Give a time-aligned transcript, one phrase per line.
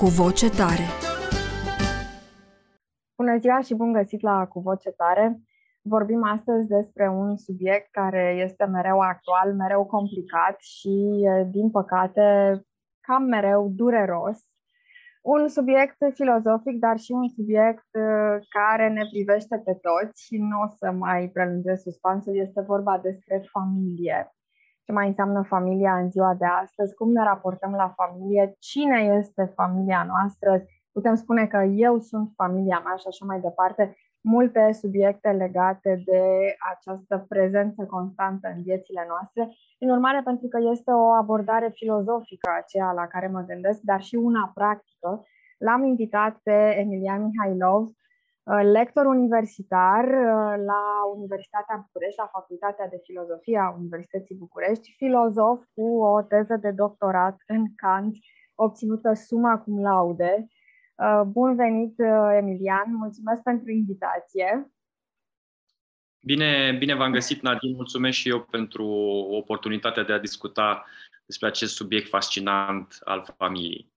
[0.00, 0.86] cu voce tare.
[3.16, 5.40] Bună ziua și bun găsit la Cu Voce Tare!
[5.82, 12.22] Vorbim astăzi despre un subiect care este mereu actual, mereu complicat și, din păcate,
[13.00, 14.38] cam mereu dureros.
[15.22, 17.88] Un subiect filozofic, dar și un subiect
[18.48, 23.42] care ne privește pe toți și nu o să mai prelungesc suspansul, este vorba despre
[23.52, 24.34] familie.
[24.90, 29.52] Ce mai înseamnă familia în ziua de astăzi, cum ne raportăm la familie, cine este
[29.54, 35.30] familia noastră, putem spune că eu sunt familia mea și așa mai departe multe subiecte
[35.30, 36.22] legate de
[36.72, 39.56] această prezență constantă în viețile noastre.
[39.78, 44.14] În urmare, pentru că este o abordare filozofică aceea la care mă gândesc, dar și
[44.14, 45.24] una practică,
[45.58, 48.09] l-am invitat pe Emilian Mihailov, uh,
[48.62, 50.82] lector universitar uh, la
[51.16, 57.36] Universitatea București, la Facultatea de Filozofie a Universității București, filozof cu o teză de doctorat
[57.46, 58.16] în Kant,
[58.54, 60.48] obținută suma cum laude,
[61.00, 62.94] Uh, bun venit, uh, Emilian!
[62.94, 64.72] Mulțumesc pentru invitație!
[66.22, 67.74] Bine, bine v-am găsit, Nadine.
[67.74, 68.86] Mulțumesc și eu pentru
[69.30, 70.84] oportunitatea de a discuta
[71.26, 73.89] despre acest subiect fascinant al familiei.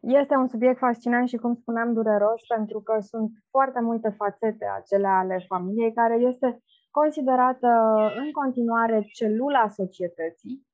[0.00, 5.06] Este un subiect fascinant și, cum spuneam, dureros, pentru că sunt foarte multe fațete acele
[5.06, 7.68] ale familiei, care este considerată
[8.16, 10.68] în continuare celula societății,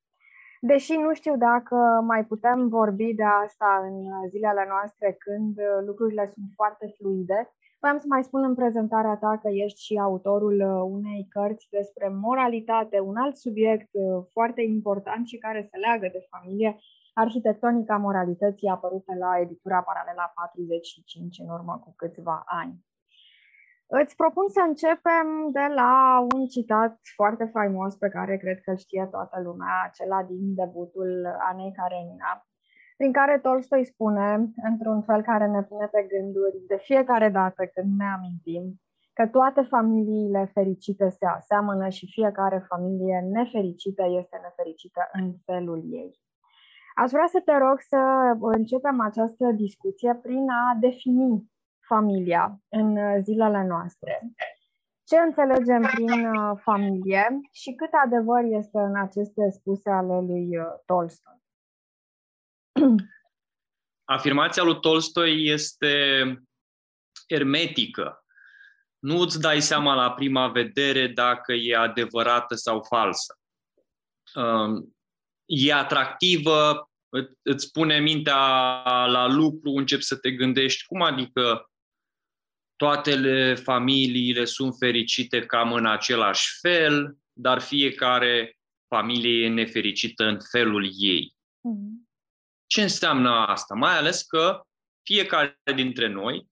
[0.60, 6.46] Deși nu știu dacă mai putem vorbi de asta în zilele noastre când lucrurile sunt
[6.54, 11.66] foarte fluide, Vreau să mai spun în prezentarea ta că ești și autorul unei cărți
[11.70, 13.90] despre moralitate, un alt subiect
[14.32, 16.76] foarte important și care se leagă de familie,
[17.22, 22.84] arhitectonica moralității apărută la editura Paralela 45 în urmă cu câțiva ani.
[23.86, 25.92] Îți propun să începem de la
[26.34, 31.72] un citat foarte faimos pe care cred că știe toată lumea, acela din debutul Anei
[31.72, 32.46] Karenina,
[32.96, 37.98] prin care Tolstoi spune, într-un fel care ne pune pe gânduri de fiecare dată când
[37.98, 38.80] ne amintim,
[39.12, 46.25] că toate familiile fericite se aseamănă și fiecare familie nefericită este nefericită în felul ei.
[46.98, 47.96] Aș vrea să te rog să
[48.40, 51.52] începem această discuție prin a defini
[51.86, 54.20] familia în uh, zilele noastre.
[55.04, 60.64] Ce înțelegem prin uh, familie și cât adevăr este în aceste spuse ale lui uh,
[60.86, 61.42] Tolstoi?
[64.16, 66.22] Afirmația lui Tolstoi este
[67.26, 68.24] ermetică.
[68.98, 73.38] Nu îți dai seama la prima vedere dacă e adevărată sau falsă.
[74.34, 74.95] Um,
[75.46, 76.90] e atractivă,
[77.42, 78.36] îți pune mintea
[79.06, 81.70] la lucru, începi să te gândești cum adică
[82.76, 88.58] toate familiile sunt fericite cam în același fel, dar fiecare
[88.88, 91.34] familie e nefericită în felul ei.
[91.34, 92.06] Mm-hmm.
[92.66, 93.74] Ce înseamnă asta?
[93.74, 94.60] Mai ales că
[95.02, 96.46] fiecare dintre noi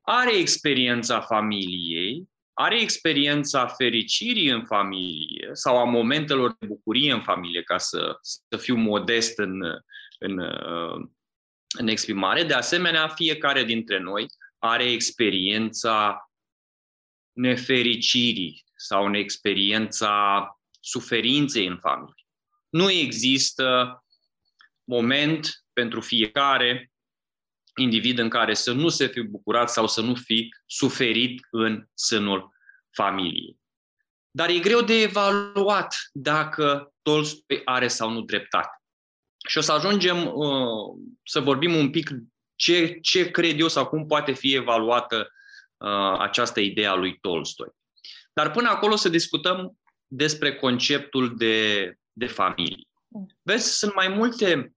[0.00, 2.28] are experiența familiei,
[2.62, 8.56] are experiența fericirii în familie sau a momentelor de bucurie în familie, ca să, să
[8.56, 9.62] fiu modest în,
[10.18, 10.38] în,
[11.78, 12.42] în exprimare.
[12.42, 14.26] De asemenea, fiecare dintre noi
[14.58, 16.30] are experiența
[17.32, 20.46] nefericirii sau în experiența
[20.80, 22.26] suferinței în familie.
[22.68, 23.96] Nu există
[24.84, 26.92] moment pentru fiecare
[27.76, 32.51] individ în care să nu se fi bucurat sau să nu fi suferit în sânul
[32.92, 33.60] familiei.
[34.30, 38.82] Dar e greu de evaluat dacă Tolstoi are sau nu dreptate.
[39.48, 42.10] Și o să ajungem uh, să vorbim un pic
[42.56, 45.28] ce, ce cred eu sau cum poate fi evaluată
[45.76, 47.68] uh, această idee a lui Tolstoi.
[48.32, 52.86] Dar până acolo să discutăm despre conceptul de, de familie.
[53.42, 54.74] Vezi, sunt mai multe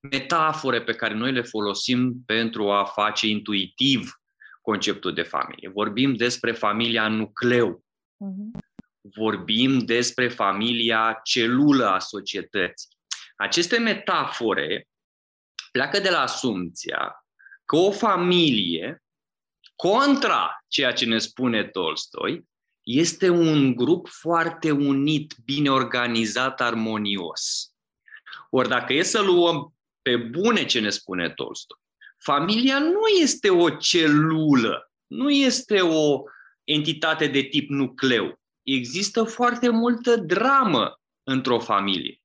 [0.00, 4.12] metafore pe care noi le folosim pentru a face intuitiv
[4.64, 5.68] conceptul de familie.
[5.68, 7.84] Vorbim despre familia nucleu.
[8.24, 8.60] Uh-huh.
[9.00, 12.88] Vorbim despre familia celulă a societății.
[13.36, 14.88] Aceste metafore
[15.72, 17.26] pleacă de la asumția
[17.64, 19.02] că o familie,
[19.76, 22.48] contra ceea ce ne spune Tolstoi,
[22.82, 27.72] este un grup foarte unit, bine organizat, armonios.
[28.50, 31.83] Ori dacă e să luăm pe bune ce ne spune Tolstoi.
[32.24, 36.22] Familia nu este o celulă, nu este o
[36.64, 38.40] entitate de tip nucleu.
[38.62, 42.20] Există foarte multă dramă într-o familie.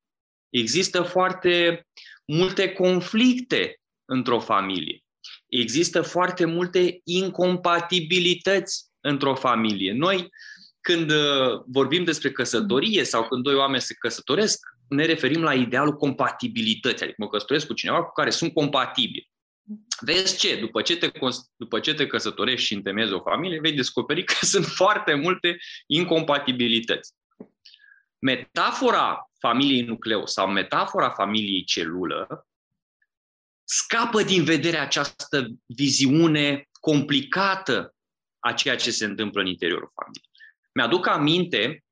[0.49, 1.87] Există foarte
[2.25, 5.03] multe conflicte într-o familie.
[5.47, 9.93] Există foarte multe incompatibilități într-o familie.
[9.93, 10.29] Noi,
[10.81, 15.95] când uh, vorbim despre căsătorie sau când doi oameni se căsătoresc, ne referim la idealul
[15.95, 19.28] compatibilității, adică mă căsătoresc cu cineva cu care sunt compatibili.
[19.99, 20.59] Vezi ce?
[20.59, 21.11] După ce, te,
[21.55, 25.57] după ce te căsătorești și întemeiezi o familie, vei descoperi că sunt foarte multe
[25.87, 27.13] incompatibilități.
[28.19, 32.47] Metafora familiei nucleu sau metafora familiei celulă
[33.63, 37.95] scapă din vedere această viziune complicată
[38.39, 40.29] a ceea ce se întâmplă în interiorul familiei.
[40.73, 41.83] Mi-aduc aminte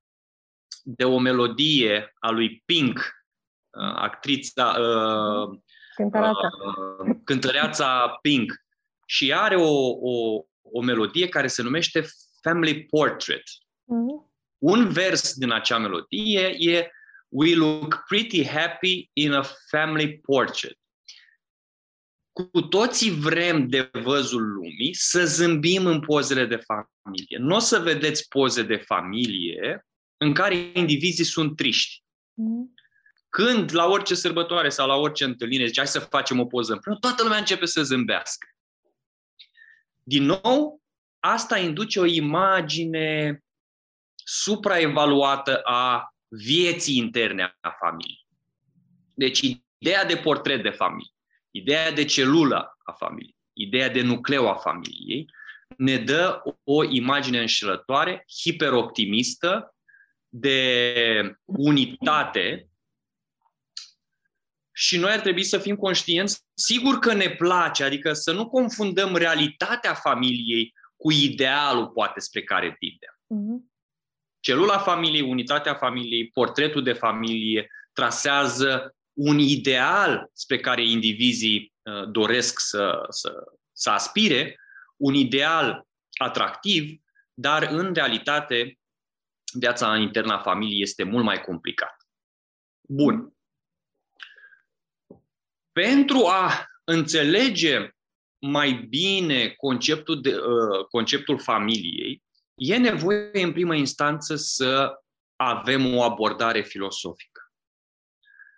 [0.84, 5.60] de o melodie a lui Pink, uh, actrița, uh,
[5.98, 6.50] cântăreața,
[7.04, 8.54] uh, cântăreața Pink,
[9.06, 12.06] și are o, o, o melodie care se numește
[12.42, 13.44] Family Portrait.
[13.44, 14.28] Mm-hmm.
[14.58, 16.92] Un vers din acea melodie e
[17.30, 20.78] We look pretty happy in a family portrait
[22.38, 27.38] cu toții vrem de văzul lumii să zâmbim în pozele de familie.
[27.38, 32.04] Nu o să vedeți poze de familie în care indivizii sunt triști.
[32.34, 32.74] Mm.
[33.38, 37.00] Când la orice sărbătoare sau la orice întâlnire zice hai să facem o poză împreună,
[37.00, 38.48] toată lumea începe să zâmbească.
[40.04, 40.82] Din nou,
[41.20, 43.40] asta induce o imagine
[44.16, 48.28] supraevaluată a vieții interne a familiei.
[49.14, 49.40] Deci
[49.78, 51.14] ideea de portret de familie
[51.52, 55.26] Ideea de celulă a familiei, ideea de nucleu a familiei,
[55.78, 59.76] ne dă o imagine înșelătoare, hiperoptimistă,
[60.30, 62.70] de unitate
[64.80, 69.16] și noi ar trebui să fim conștienți, sigur că ne place, adică să nu confundăm
[69.16, 73.14] realitatea familiei cu idealul poate spre care tindem.
[73.24, 73.76] Uh-huh.
[74.40, 82.60] Celula familiei, unitatea familiei, portretul de familie trasează un ideal spre care indivizii uh, doresc
[82.60, 83.34] să, să,
[83.72, 84.60] să aspire,
[84.96, 85.88] un ideal
[86.18, 87.02] atractiv,
[87.34, 88.80] dar în realitate
[89.54, 92.06] viața internă a familiei este mult mai complicată.
[92.88, 93.37] Bun.
[95.78, 97.90] Pentru a înțelege
[98.40, 102.24] mai bine conceptul, de, uh, conceptul familiei,
[102.56, 104.94] e nevoie, în primă instanță, să
[105.36, 107.42] avem o abordare filosofică.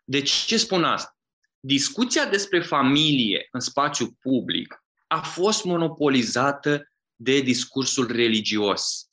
[0.04, 1.18] Deci ce spun asta?
[1.60, 9.10] Discuția despre familie în spațiu public a fost monopolizată de discursul religios.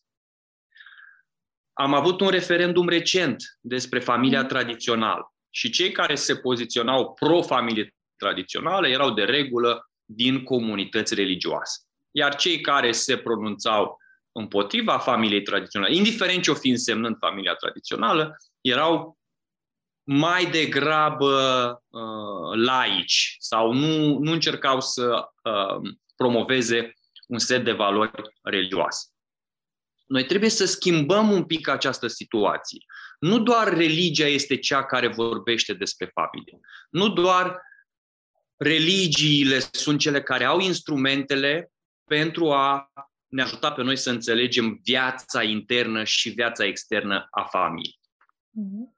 [1.73, 4.49] Am avut un referendum recent despre familia mm.
[4.49, 11.81] tradițională și cei care se poziționau pro-familie tradițională erau de regulă din comunități religioase.
[12.11, 13.97] Iar cei care se pronunțau
[14.33, 19.19] împotriva familiei tradiționale, indiferent ce o fi însemnând familia tradițională, erau
[20.03, 21.35] mai degrabă
[21.89, 26.93] uh, laici sau nu, nu încercau să uh, promoveze
[27.29, 28.11] un set de valori
[28.43, 29.07] religioase.
[30.07, 32.79] Noi trebuie să schimbăm un pic această situație.
[33.19, 36.61] Nu doar religia este cea care vorbește despre familie.
[36.91, 37.61] Nu doar
[38.57, 41.71] religiile sunt cele care au instrumentele
[42.05, 42.93] pentru a
[43.27, 47.99] ne ajuta pe noi să înțelegem viața internă și viața externă a familiei.
[48.01, 48.95] Mm-hmm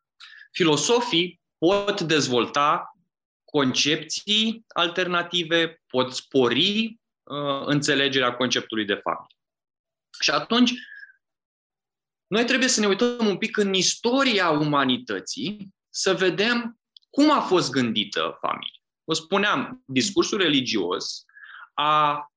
[0.59, 2.97] filosofii pot dezvolta
[3.45, 9.35] concepții alternative, pot spori uh, înțelegerea conceptului de fapt.
[10.21, 10.73] Și atunci,
[12.27, 16.79] noi trebuie să ne uităm un pic în istoria umanității, să vedem
[17.11, 18.78] cum a fost gândită familia.
[19.09, 21.25] Vă spuneam, discursul religios
[21.75, 22.31] a,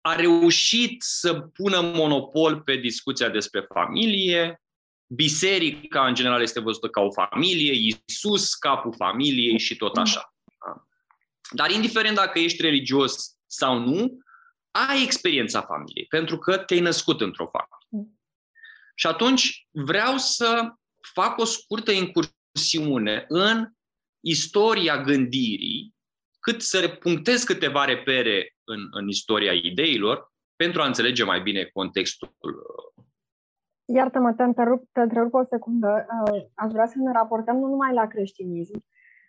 [0.00, 4.62] a reușit să pună monopol pe discuția despre familie,
[5.06, 10.34] Biserica, în general, este văzută ca o familie, Isus, capul familiei și tot așa.
[11.50, 14.18] Dar indiferent dacă ești religios sau nu,
[14.70, 18.18] ai experiența familiei, pentru că te-ai născut într-o familie.
[18.94, 20.74] Și atunci vreau să
[21.12, 23.72] fac o scurtă incursiune în
[24.24, 25.94] istoria gândirii,
[26.40, 32.34] cât să punctez câteva repere în, în istoria ideilor, pentru a înțelege mai bine contextul
[33.86, 36.06] Iartă-mă, te întrerup, te întrerup o secundă.
[36.08, 38.84] Uh, aș vrea să ne raportăm nu numai la creștinism,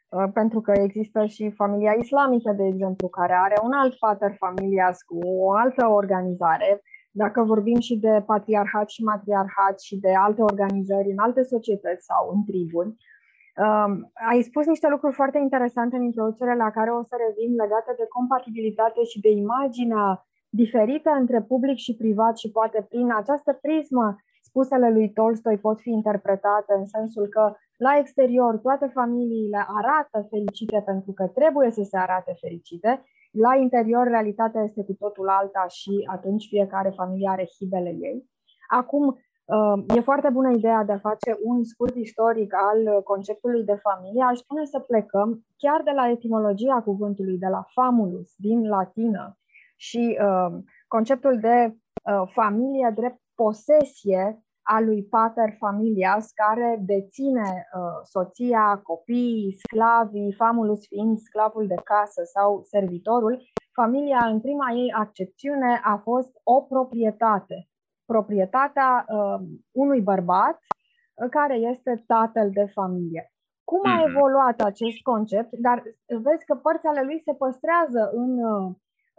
[0.10, 5.02] uh, pentru că există și familia islamică, de exemplu, care are un alt pater familias
[5.02, 6.82] cu o altă organizare.
[7.12, 12.32] Dacă vorbim și de patriarhat și matriarhat și de alte organizări în alte societăți sau
[12.34, 12.96] în triburi,
[13.64, 17.94] Um, ai spus niște lucruri foarte interesante în introducere la care o să revin legate
[17.98, 24.16] de compatibilitate și de imaginea diferită între public și privat și poate prin această prismă
[24.42, 30.82] spusele lui Tolstoi pot fi interpretate în sensul că la exterior toate familiile arată fericite
[30.86, 36.04] pentru că trebuie să se arate fericite, la interior realitatea este cu totul alta și
[36.06, 38.30] atunci fiecare familie are hibele ei.
[38.68, 39.18] Acum,
[39.96, 44.24] E foarte bună ideea de a face un scurt istoric al conceptului de familie.
[44.24, 49.38] Aș spune să plecăm chiar de la etimologia cuvântului, de la famulus, din latină,
[49.76, 57.82] și uh, conceptul de uh, familie drept posesie a lui pater familias, care deține uh,
[58.04, 65.80] soția, copiii, sclavii, famulus fiind sclavul de casă sau servitorul, familia în prima ei accepțiune
[65.84, 67.68] a fost o proprietate
[68.06, 73.30] proprietatea uh, unui bărbat uh, care este tatăl de familie.
[73.64, 74.08] Cum a mhm.
[74.08, 75.54] evoluat acest concept?
[75.58, 78.72] Dar vezi că părți ale lui se păstrează în uh,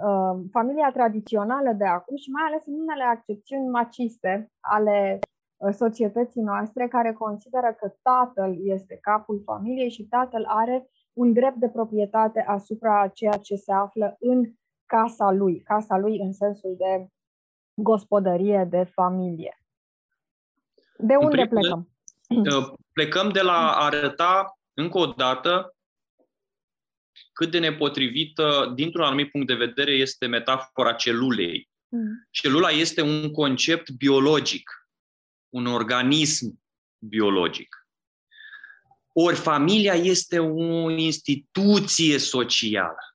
[0.06, 5.18] uh, familia tradițională de acum și mai ales în unele accepțiuni maciste ale
[5.56, 11.56] uh, societății noastre care consideră că tatăl este capul familiei și tatăl are un drept
[11.56, 14.42] de proprietate asupra ceea ce se află în
[14.86, 17.08] casa lui, casa lui în sensul de
[17.76, 19.60] gospodărie de familie.
[20.98, 21.88] De unde plecăm?
[22.28, 25.76] Uh, plecăm de la a arăta încă o dată
[27.32, 31.68] cât de nepotrivită, dintr-un anumit punct de vedere, este metafora celulei.
[31.88, 32.26] Mm.
[32.30, 34.70] Celula este un concept biologic,
[35.48, 36.60] un organism
[36.98, 37.86] biologic.
[39.12, 43.05] Ori familia este o instituție socială.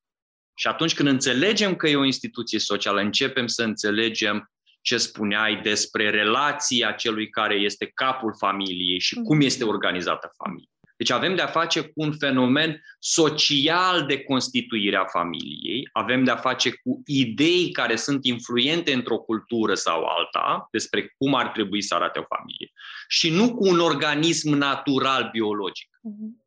[0.61, 4.51] Și atunci când înțelegem că e o instituție socială, începem să înțelegem
[4.81, 9.45] ce spuneai despre relația celui care este capul familiei și cum mhm.
[9.45, 10.69] este organizată familia.
[10.97, 16.69] Deci avem de-a face cu un fenomen social de constituire a familiei, avem de-a face
[16.69, 22.19] cu idei care sunt influente într-o cultură sau alta despre cum ar trebui să arate
[22.19, 22.71] o familie
[23.07, 25.87] și nu cu un organism natural biologic.
[25.87, 26.40] Uh-huh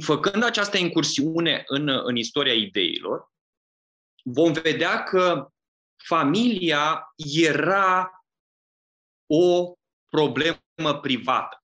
[0.00, 3.32] făcând această incursiune în, în istoria ideilor,
[4.22, 5.48] vom vedea că
[5.96, 7.12] familia
[7.46, 8.10] era
[9.26, 9.72] o
[10.10, 11.58] problemă privată.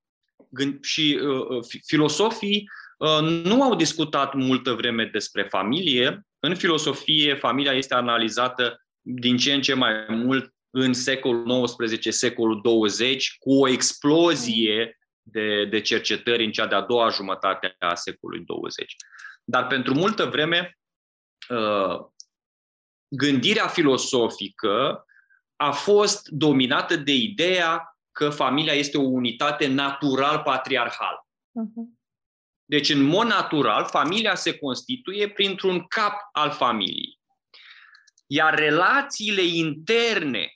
[0.83, 6.27] Și uh, uh filosofii uh, nu au discutat multă vreme despre familie.
[6.39, 12.61] În filosofie, familia este analizată din ce în ce mai mult în secolul XIX, secolul
[12.63, 18.97] 20, cu o explozie de, de cercetări în cea de-a doua jumătate a secolului 20.
[19.45, 20.79] Dar pentru multă vreme,
[21.49, 21.99] uh,
[23.09, 25.05] gândirea filosofică
[25.57, 31.27] a fost dominată de ideea că familia este o unitate natural-patriarhală.
[31.27, 31.99] Uh-huh.
[32.65, 37.19] Deci, în mod natural, familia se constituie printr-un cap al familiei.
[38.27, 40.55] Iar relațiile interne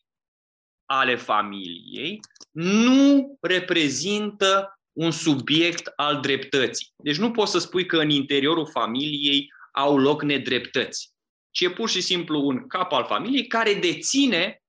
[0.84, 2.20] ale familiei
[2.54, 6.92] nu reprezintă un subiect al dreptății.
[6.96, 11.12] Deci nu poți să spui că în interiorul familiei au loc nedreptăți,
[11.50, 14.62] ci e pur și simplu un cap al familiei care deține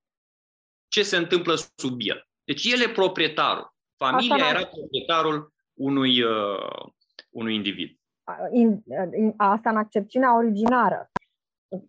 [0.87, 2.27] ce se întâmplă sub el.
[2.43, 3.73] Deci el e proprietarul.
[3.97, 6.85] Familia asta era proprietarul unui, uh,
[7.29, 7.99] unui individ.
[8.51, 8.83] In,
[9.17, 11.11] in, asta în accepțiunea originară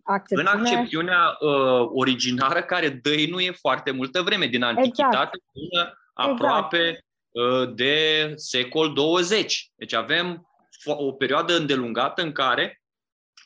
[0.03, 0.49] accepțiune...
[0.49, 5.43] În accepțiunea uh, originară care dăinuie foarte multă vreme, din antichitate exact.
[5.51, 7.03] până aproape exact.
[7.29, 9.71] uh, de secol 20.
[9.75, 10.47] Deci avem
[10.85, 12.81] o perioadă îndelungată în care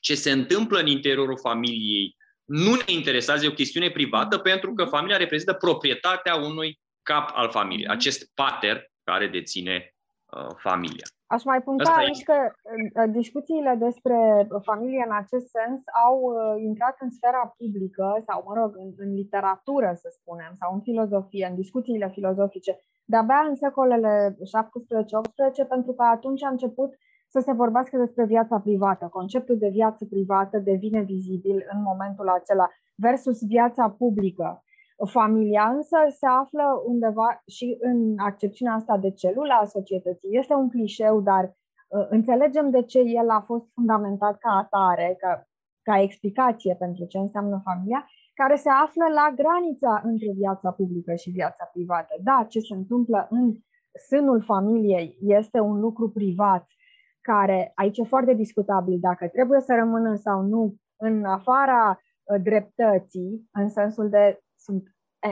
[0.01, 4.86] ce se întâmplă în interiorul familiei nu ne interesează, e o chestiune privată, pentru că
[4.86, 7.95] familia reprezintă proprietatea unui cap al familiei, mhm.
[7.95, 9.95] acest pater care deține
[10.25, 11.05] uh, familia.
[11.36, 12.38] Aș mai puncta aici că
[13.20, 18.72] discuțiile despre familie în acest sens au uh, intrat în sfera publică sau, mă rog,
[18.78, 24.38] în, în literatură, să spunem, sau în filozofie, în discuțiile filozofice, de-abia în secolele
[25.66, 26.92] 17-18, pentru că atunci a început
[27.28, 29.08] să se vorbească despre viața privată.
[29.12, 34.64] Conceptul de viață privată devine vizibil în momentul acela versus viața publică.
[35.05, 40.38] Familia însă se află undeva și în accepțiunea asta de celula a societății.
[40.38, 45.48] Este un clișeu, dar uh, înțelegem de ce el a fost fundamentat ca atare, ca,
[45.81, 51.29] ca explicație pentru ce înseamnă familia, care se află la granița între viața publică și
[51.29, 52.15] viața privată.
[52.24, 53.55] Da, ce se întâmplă în
[54.08, 56.65] sânul familiei este un lucru privat,
[57.22, 63.50] care aici e foarte discutabil dacă trebuie să rămână sau nu în afara uh, dreptății,
[63.51, 64.84] în sensul de sunt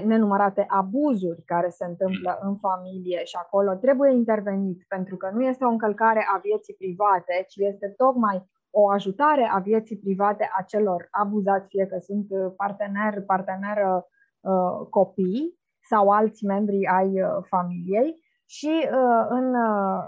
[0.05, 5.65] nenumărate abuzuri care se întâmplă în familie și acolo trebuie intervenit pentru că nu este
[5.65, 11.07] o încălcare a vieții private, ci este tocmai o ajutare a vieții private a celor
[11.11, 14.07] abuzați, fie că sunt partener, parteneră,
[14.41, 15.59] uh, copii
[15.89, 18.15] sau alți membri ai uh, familiei.
[18.45, 19.55] Și uh, în,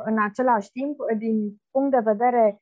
[0.04, 2.62] în același timp, din punct de vedere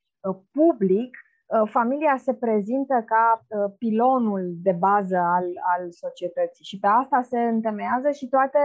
[0.51, 1.17] public,
[1.65, 3.45] familia se prezintă ca
[3.77, 5.45] pilonul de bază al,
[5.77, 8.59] al societății și pe asta se întemeiază și toate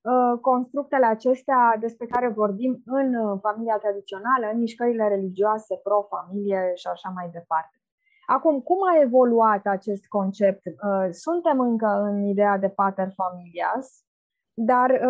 [0.00, 6.86] Uh, constructele acestea despre care vorbim în uh, familia tradițională, în mișcările religioase, pro-familie și
[6.86, 7.76] așa mai departe.
[8.26, 10.66] Acum, cum a evoluat acest concept?
[10.66, 14.04] Uh, suntem încă în ideea de pater familias,
[14.54, 15.00] dar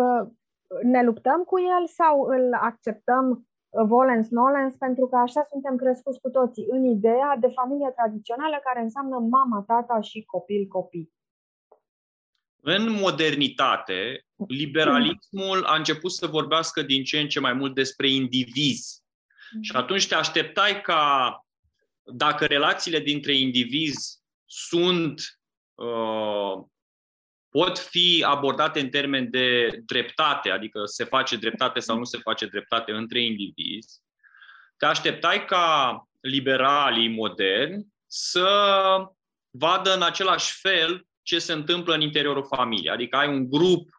[0.83, 6.29] ne luptăm cu el sau îl acceptăm volens nolens pentru că așa suntem crescuți cu
[6.29, 11.11] toții în ideea de familie tradițională care înseamnă mama, tata și copil, copii.
[12.61, 19.03] În modernitate, liberalismul a început să vorbească din ce în ce mai mult despre indivizi.
[19.51, 19.61] Mm.
[19.61, 21.33] Și atunci te așteptai ca,
[22.03, 25.21] dacă relațiile dintre indivizi sunt,
[25.75, 26.65] uh,
[27.49, 32.45] pot fi abordate în termen de dreptate, adică se face dreptate sau nu se face
[32.45, 34.01] dreptate între indivizi,
[34.77, 38.47] te așteptai ca liberalii moderni să
[39.49, 42.89] vadă în același fel ce se întâmplă în interiorul familiei.
[42.89, 43.89] Adică ai un grup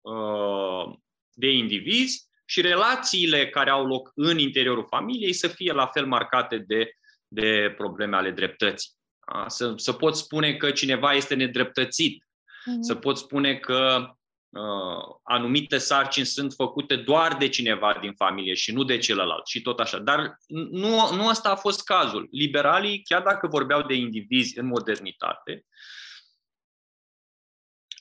[0.00, 0.94] uh,
[1.32, 6.58] de indivizi și relațiile care au loc în interiorul familiei să fie la fel marcate
[6.58, 6.90] de,
[7.28, 8.90] de probleme ale dreptății.
[9.32, 9.48] Da?
[9.48, 12.23] Să, să poți spune că cineva este nedreptățit,
[12.70, 12.80] mm-hmm.
[12.80, 14.08] să poți spune că
[14.48, 19.62] uh, anumite sarcini sunt făcute doar de cineva din familie și nu de celălalt și
[19.62, 19.98] tot așa.
[19.98, 20.36] Dar
[20.70, 22.28] nu, nu asta a fost cazul.
[22.30, 25.64] Liberalii, chiar dacă vorbeau de indivizi în modernitate,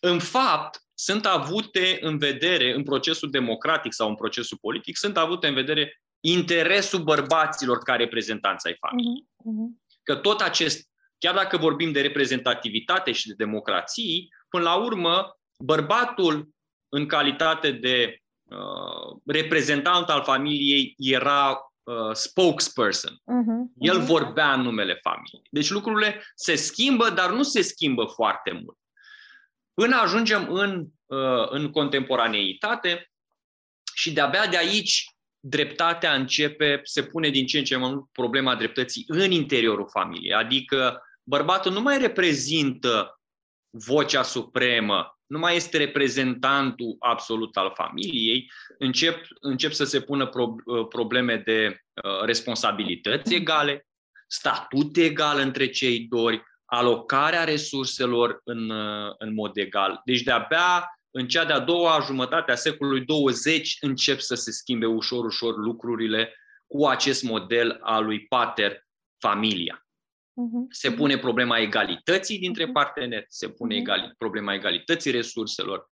[0.01, 5.47] în fapt, sunt avute în vedere, în procesul democratic sau în procesul politic, sunt avute
[5.47, 9.27] în vedere interesul bărbaților ca reprezentanți ai familiei.
[9.27, 9.81] Uh-huh.
[10.03, 16.49] Că tot acest, chiar dacă vorbim de reprezentativitate și de democrație, până la urmă, bărbatul,
[16.89, 23.11] în calitate de uh, reprezentant al familiei, era uh, spokesperson.
[23.11, 23.73] Uh-huh.
[23.77, 25.47] El vorbea în numele familiei.
[25.49, 28.77] Deci lucrurile se schimbă, dar nu se schimbă foarte mult.
[29.73, 33.11] Până ajungem în, uh, în contemporaneitate
[33.93, 35.05] și de-abia de aici
[35.39, 40.33] dreptatea începe, se pune din ce în ce mai mult problema dreptății în interiorul familiei.
[40.33, 43.17] Adică bărbatul nu mai reprezintă
[43.75, 50.55] vocea supremă, nu mai este reprezentantul absolut al familiei, încep, încep să se pună pro,
[50.65, 51.67] uh, probleme de
[52.03, 53.87] uh, responsabilități egale,
[54.27, 58.71] statut egal între cei doi, alocarea resurselor în,
[59.17, 60.01] în mod egal.
[60.05, 65.25] Deci de-abia în cea de-a doua jumătate a secolului 20 încep să se schimbe ușor,
[65.25, 66.33] ușor lucrurile
[66.67, 68.83] cu acest model al lui Pater,
[69.19, 69.82] familia.
[70.33, 70.65] Uh-huh.
[70.69, 72.73] Se pune problema egalității dintre uh-huh.
[72.73, 73.79] parteneri, se pune uh-huh.
[73.79, 75.89] egali, problema egalității resurselor,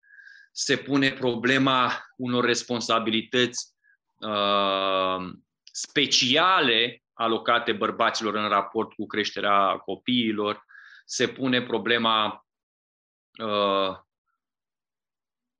[0.52, 3.74] se pune problema unor responsabilități
[4.18, 5.32] uh,
[5.72, 10.64] speciale alocate bărbaților în raport cu creșterea copiilor,
[11.04, 12.46] se pune problema
[13.38, 13.96] uh,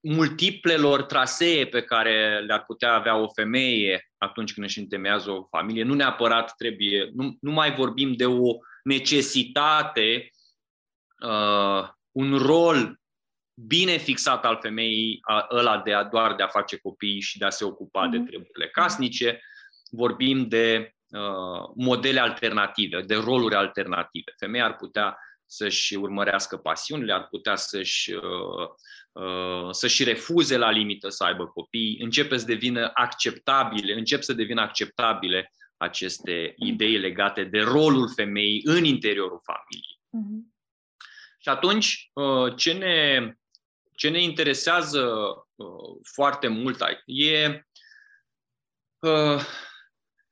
[0.00, 5.82] multiplelor trasee pe care le-ar putea avea o femeie atunci când își întemeiază o familie.
[5.82, 10.30] Nu neapărat trebuie, nu, nu mai vorbim de o necesitate,
[11.20, 13.00] uh, un rol
[13.54, 17.44] bine fixat al femeii, a, ăla de a, doar de a face copii și de
[17.44, 18.10] a se ocupa mm-hmm.
[18.10, 18.26] de mhm.
[18.26, 19.40] treburile casnice.
[19.90, 24.34] Vorbim de uh, modele alternative, de roluri alternative.
[24.36, 28.68] Femeia ar putea să-și urmărească pasiunile, ar putea să-și, uh,
[29.12, 34.60] uh, să-și refuze la limită să aibă copii, începe să devină acceptabile, încep să devină
[34.60, 40.00] acceptabile aceste idei legate de rolul femeii în interiorul familiei.
[40.00, 40.50] Uh-huh.
[41.38, 43.32] Și atunci, uh, ce ne,
[43.94, 45.34] ce ne interesează
[46.02, 47.66] foarte mult e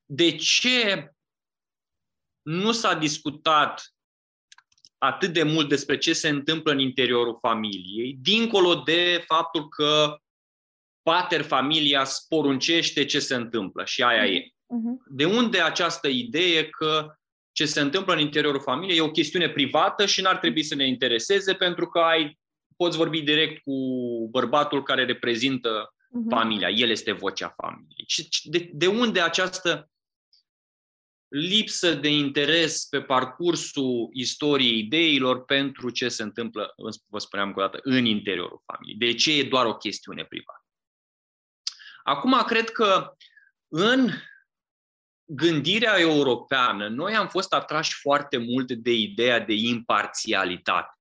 [0.05, 1.11] de ce
[2.43, 3.95] nu s-a discutat
[4.99, 10.17] atât de mult despre ce se întâmplă în interiorul familiei, dincolo de faptul că
[11.03, 14.55] pater familia sporuncește ce se întâmplă și aia e.
[14.71, 15.07] Uh-huh.
[15.09, 17.15] De unde această idee că
[17.53, 20.87] ce se întâmplă în interiorul familiei e o chestiune privată și n-ar trebui să ne
[20.87, 22.39] intereseze pentru că ai,
[22.77, 23.75] poți vorbi direct cu
[24.31, 26.29] bărbatul care reprezintă uh-huh.
[26.29, 26.69] familia.
[26.69, 28.07] El este vocea familiei.
[28.43, 29.91] De, de unde această
[31.29, 36.75] lipsă de interes pe parcursul istoriei ideilor pentru ce se întâmplă,
[37.07, 38.99] vă spuneam încă o dată, în interiorul familiei.
[38.99, 40.65] De ce e doar o chestiune privată.
[42.03, 43.13] Acum, cred că
[43.69, 44.11] în
[45.33, 50.95] gândirea europeană, noi am fost atrași foarte mult de ideea de imparțialitate.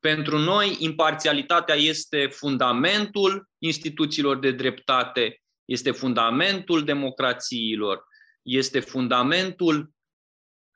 [0.00, 8.04] Pentru noi, imparțialitatea este fundamentul instituțiilor de dreptate, este fundamentul democrațiilor,
[8.42, 9.90] este fundamentul,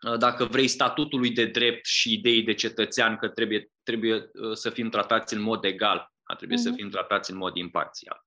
[0.07, 4.71] uh, dacă vrei, statutului de drept și ideii de cetățean că trebuie, trebuie uh, să
[4.71, 6.63] fim tratați în mod egal, trebuie mm-hmm.
[6.63, 6.79] să mhm.
[6.79, 8.21] fim tratați în mod imparțial.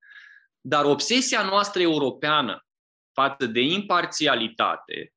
[0.62, 2.66] Dar obsesia noastră europeană
[3.14, 5.14] față de imparțialitate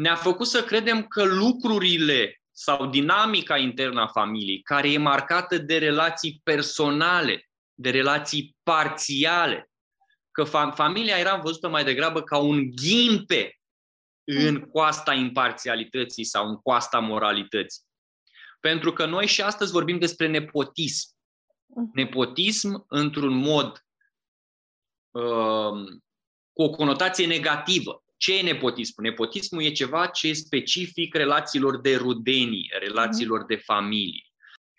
[0.00, 5.78] ne-a făcut să credem că lucrurile sau dinamica internă a familiei, care e marcată de
[5.78, 9.70] relații personale, de relații parțiale,
[10.30, 13.60] că fam- familia era văzută mai degrabă ca un ghimpe
[14.24, 14.60] în mm.
[14.60, 17.82] coasta imparțialității sau în coasta moralității.
[18.60, 21.08] Pentru că noi și astăzi vorbim despre nepotism.
[21.66, 21.90] Mm.
[21.94, 23.82] Nepotism într-un mod uh,
[26.52, 28.04] cu o conotație negativă.
[28.16, 29.06] Ce e nepotismul?
[29.06, 34.24] Nepotismul e ceva ce e specific relațiilor de rudenie, relațiilor de familie.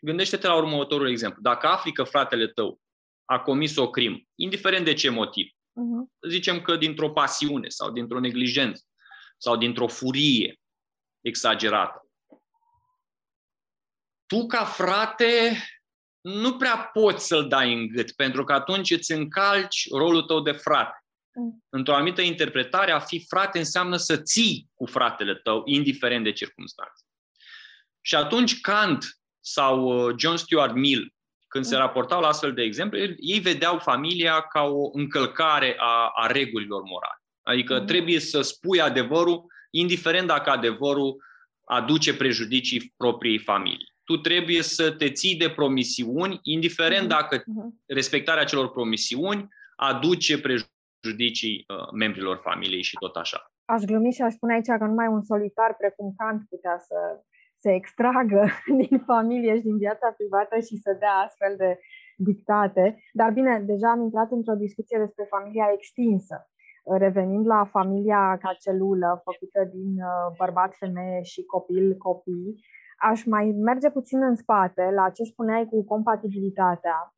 [0.01, 1.41] Gândește-te la următorul exemplu.
[1.41, 2.79] Dacă afli că fratele tău
[3.25, 5.47] a comis o crimă, indiferent de ce motiv.
[5.47, 6.29] Uh-huh.
[6.29, 8.83] Zicem că dintr-o pasiune sau dintr-o neglijență
[9.37, 10.59] sau dintr-o furie
[11.21, 12.05] exagerată.
[14.25, 15.57] Tu, ca frate,
[16.21, 20.51] nu prea poți să-l dai în gât, pentru că atunci îți încalci rolul tău de
[20.51, 20.97] frate.
[20.97, 21.69] Uh-huh.
[21.69, 27.03] Într-o anumită interpretare, a fi frate înseamnă să ții cu fratele tău, indiferent de circunstanțe.
[28.01, 31.13] Și atunci Kant sau uh, John Stuart Mill
[31.51, 36.27] când se raportau la astfel de exemple, ei vedeau familia ca o încălcare a, a
[36.27, 37.21] regulilor morale.
[37.41, 37.85] Adică mm.
[37.85, 41.23] trebuie să spui adevărul, indiferent dacă adevărul
[41.65, 43.90] aduce prejudicii propriei familii.
[44.11, 47.13] Tu trebuie să te ții de promisiuni, indiferent mm.
[47.17, 47.69] dacă mm-hmm.
[47.85, 53.39] respectarea celor promisiuni aduce prejudicii uh, membrilor familiei și tot așa.
[53.65, 56.97] Aș glumi și aș spune aici că numai un solitar precum Kant putea să
[57.63, 58.41] se extragă
[58.81, 61.79] din familie și din viața privată și să dea astfel de
[62.15, 63.03] dictate.
[63.13, 66.35] Dar bine, deja am intrat într-o discuție despre familia extinsă.
[67.05, 72.55] Revenind la familia ca celulă făcută din uh, bărbat, femeie și copil, copii,
[73.01, 77.13] aș mai merge puțin în spate la ce spuneai cu compatibilitatea.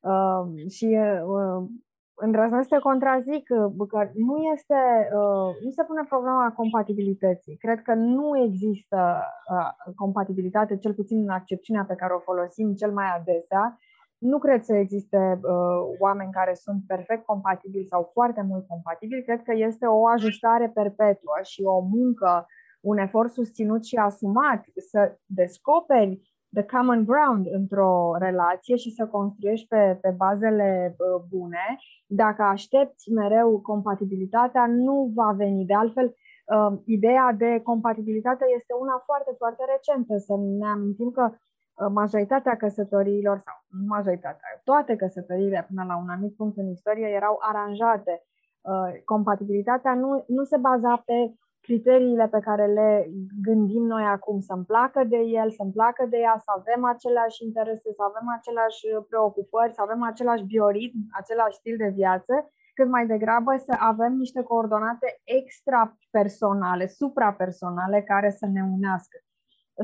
[0.00, 1.68] Uh, și uh,
[2.14, 3.46] îndrăznesc să contrazic
[3.88, 4.80] că nu, este,
[5.20, 7.56] uh, nu se pune problema compatibilității.
[7.56, 9.22] Cred că nu există
[9.52, 13.78] uh, compatibilitate, cel puțin în accepțiunea pe care o folosim cel mai adesea.
[14.18, 19.22] Nu cred să existe uh, oameni care sunt perfect compatibili sau foarte mult compatibili.
[19.22, 22.46] Cred că este o ajustare perpetuă și o muncă,
[22.90, 26.20] un efort susținut și asumat să descoperi
[26.56, 30.96] the common ground într-o relație și să construiești pe, pe bazele
[31.28, 31.66] bune.
[32.06, 35.64] Dacă aștepți mereu compatibilitatea, nu va veni.
[35.64, 40.16] De altfel, uh, ideea de compatibilitate este una foarte, foarte recentă.
[40.16, 43.56] Să ne amintim că uh, majoritatea căsătoriilor, sau
[43.88, 48.22] majoritatea, toate căsătoriile până la un anumit punct în istorie erau aranjate.
[48.60, 51.34] Uh, compatibilitatea nu, nu se baza pe
[51.66, 53.10] criteriile pe care le
[53.42, 57.88] gândim noi acum, să-mi placă de el, să-mi placă de ea, să avem aceleași interese,
[57.98, 62.34] să avem aceleași preocupări, să avem același bioritm, același stil de viață,
[62.74, 69.16] cât mai degrabă să avem niște coordonate extrapersonale, suprapersonale, care să ne unească.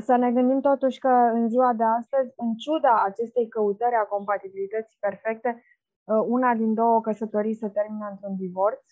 [0.07, 4.97] Să ne gândim totuși că în ziua de astăzi, în ciuda acestei căutări a compatibilității
[4.99, 5.63] perfecte,
[6.35, 8.83] una din două căsătorii se termină într-un divorț,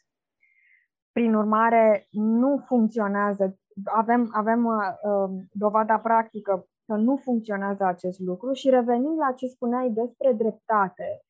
[1.12, 3.60] prin urmare, nu funcționează.
[3.84, 9.48] Avem, avem uh, um, dovada practică că nu funcționează acest lucru și revenind la ce
[9.48, 11.22] spuneai despre dreptate,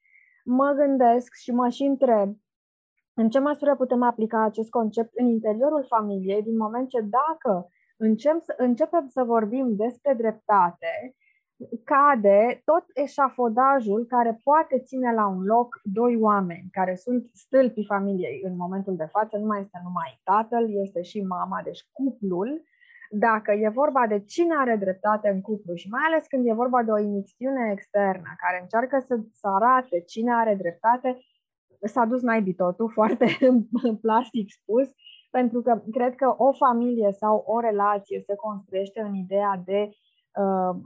[0.46, 2.36] mă gândesc și mă și întreb
[3.13, 7.67] în ce măsură putem aplica acest concept în interiorul familiei, din moment ce dacă
[7.98, 11.15] încep, începem să vorbim despre dreptate,
[11.84, 18.41] cade tot eșafodajul care poate ține la un loc doi oameni care sunt stâlpii familiei
[18.43, 22.63] în momentul de față, nu mai este numai tatăl, este și mama, deci cuplul.
[23.10, 26.84] Dacă e vorba de cine are dreptate în cuplu și mai ales când e vorba
[26.84, 31.17] de o imixtiune externă care încearcă să, să arate cine are dreptate,
[31.82, 33.26] s-a dus naibii totul, foarte
[34.02, 34.89] plastic spus,
[35.32, 40.11] pentru că cred că o familie sau o relație se construiește în ideea de Uh,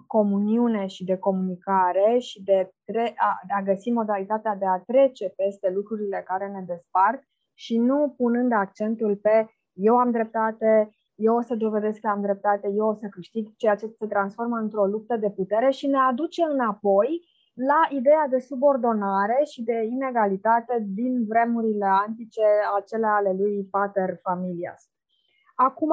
[0.07, 5.29] comuniune și de comunicare și de, tre- a, de a găsi modalitatea de a trece
[5.29, 7.21] peste lucrurile care ne despart
[7.53, 12.71] și nu punând accentul pe eu am dreptate, eu o să dovedesc că am dreptate,
[12.75, 16.43] eu o să câștig, ceea ce se transformă într-o luptă de putere și ne aduce
[16.43, 17.21] înapoi
[17.53, 22.41] la ideea de subordonare și de inegalitate din vremurile antice,
[22.75, 24.89] acele ale lui Pater Familias.
[25.55, 25.89] Acum,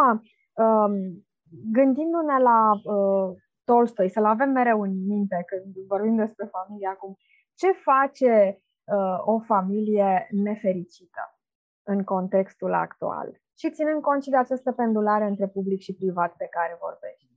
[0.54, 1.24] um,
[1.72, 7.16] gândindu-ne la uh, Tolstoi, să-l avem mereu în minte când vorbim despre familie acum,
[7.54, 11.38] ce face uh, o familie nefericită
[11.82, 13.40] în contextul actual?
[13.58, 17.30] Și ținând cont și de această pendulare între public și privat pe care vorbești.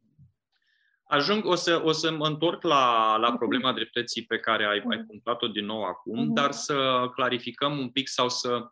[1.08, 3.38] Ajung, o să, o să mă întorc la, la mhm.
[3.38, 5.08] problema dreptății pe care ai, ai mhm.
[5.08, 6.34] punctat-o din nou acum, uh-huh.
[6.34, 8.72] dar să clarificăm un pic sau să,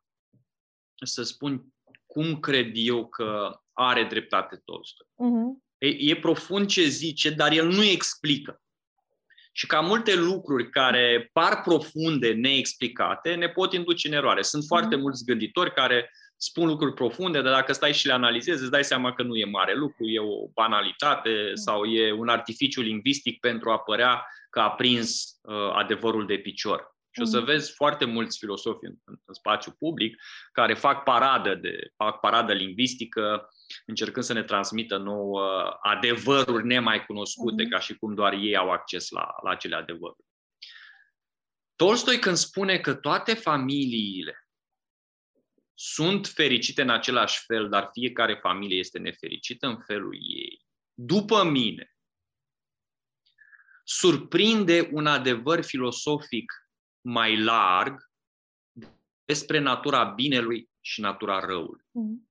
[1.06, 1.66] să spun
[2.06, 5.08] cum cred eu că are dreptate Tolstoi.
[5.08, 5.64] Uh-huh.
[5.84, 8.62] E, e profund ce zice, dar el nu explică.
[9.52, 14.42] Și ca multe lucruri care par profunde, neexplicate, ne pot induce în eroare.
[14.42, 15.02] Sunt foarte mm.
[15.02, 19.14] mulți gânditori care spun lucruri profunde, dar dacă stai și le analizezi, îți dai seama
[19.14, 21.56] că nu e mare lucru, e o banalitate mm.
[21.56, 26.92] sau e un artificiu lingvistic pentru a părea că a prins uh, adevărul de picior.
[27.12, 27.46] Și o să mm.
[27.46, 33.48] vezi foarte mulți filosofi în, în spațiu public care fac paradă, de, fac paradă lingvistică,
[33.86, 35.36] încercând să ne transmită nou
[35.82, 37.70] adevăruri nemai cunoscute, mm-hmm.
[37.70, 40.28] ca și cum doar ei au acces la, la acele adevăruri.
[41.76, 44.48] Tolstoi când spune că toate familiile
[45.74, 51.94] sunt fericite în același fel, dar fiecare familie este nefericită în felul ei, după mine,
[53.84, 56.54] surprinde un adevăr filosofic
[57.02, 58.12] mai larg
[59.26, 61.86] despre natura binelui și natura răului.
[61.92, 62.30] Mm.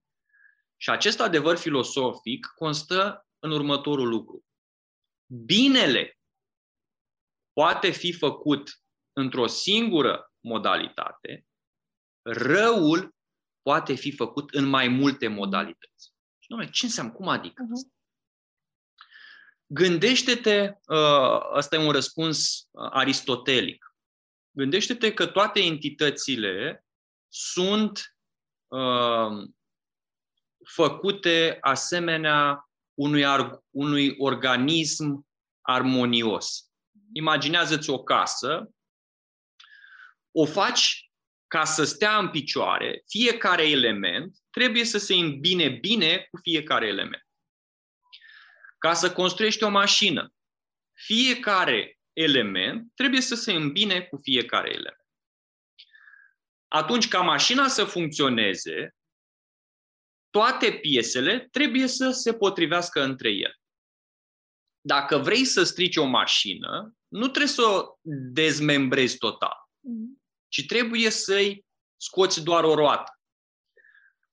[0.82, 4.44] Și acest adevăr filosofic constă în următorul lucru.
[5.26, 6.18] Binele
[7.52, 11.46] poate fi făcut într-o singură modalitate,
[12.22, 13.14] răul
[13.62, 16.12] poate fi făcut în mai multe modalități.
[16.38, 17.12] Și, domnule, ce înseamnă?
[17.12, 17.88] Cum adică asta?
[17.88, 18.00] Uh-huh.
[19.66, 23.96] Gândește-te, uh, ăsta e un răspuns uh, aristotelic,
[24.56, 26.86] gândește-te că toate entitățile
[27.28, 28.16] sunt
[28.68, 29.50] uh,
[30.74, 33.24] făcute asemenea unui,
[33.70, 35.26] unui organism
[35.60, 36.70] armonios.
[37.12, 38.74] Imaginează-ți o casă,
[40.30, 41.10] o faci
[41.46, 47.26] ca să stea în picioare, fiecare element trebuie să se îmbine bine cu fiecare element.
[48.78, 50.34] Ca să construiești o mașină,
[50.92, 55.06] fiecare element trebuie să se îmbine cu fiecare element.
[56.68, 58.94] Atunci, ca mașina să funcționeze,
[60.32, 63.60] toate piesele trebuie să se potrivească între ele.
[64.80, 67.98] Dacă vrei să strici o mașină, nu trebuie să o
[68.32, 70.22] dezmembrezi total, mm.
[70.48, 71.64] ci trebuie să-i
[71.96, 73.20] scoți doar o roată.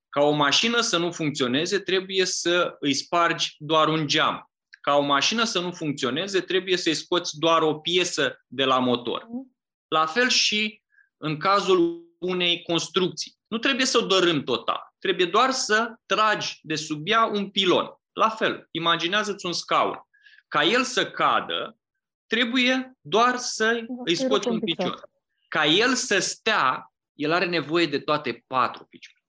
[0.09, 4.51] Ca o mașină să nu funcționeze, trebuie să îi spargi doar un geam.
[4.81, 9.25] Ca o mașină să nu funcționeze, trebuie să-i scoți doar o piesă de la motor.
[9.29, 9.57] Mm.
[9.87, 10.81] La fel și
[11.17, 13.37] în cazul unei construcții.
[13.47, 14.88] Nu trebuie să o dărâm total.
[14.99, 17.87] Trebuie doar să tragi de sub ea un pilon.
[18.11, 20.01] La fel, imaginează-ți un scaun.
[20.47, 21.77] Ca el să cadă,
[22.27, 25.09] trebuie doar să îi scoți un picior.
[25.47, 29.23] Ca el să stea, el are nevoie de toate patru picioare.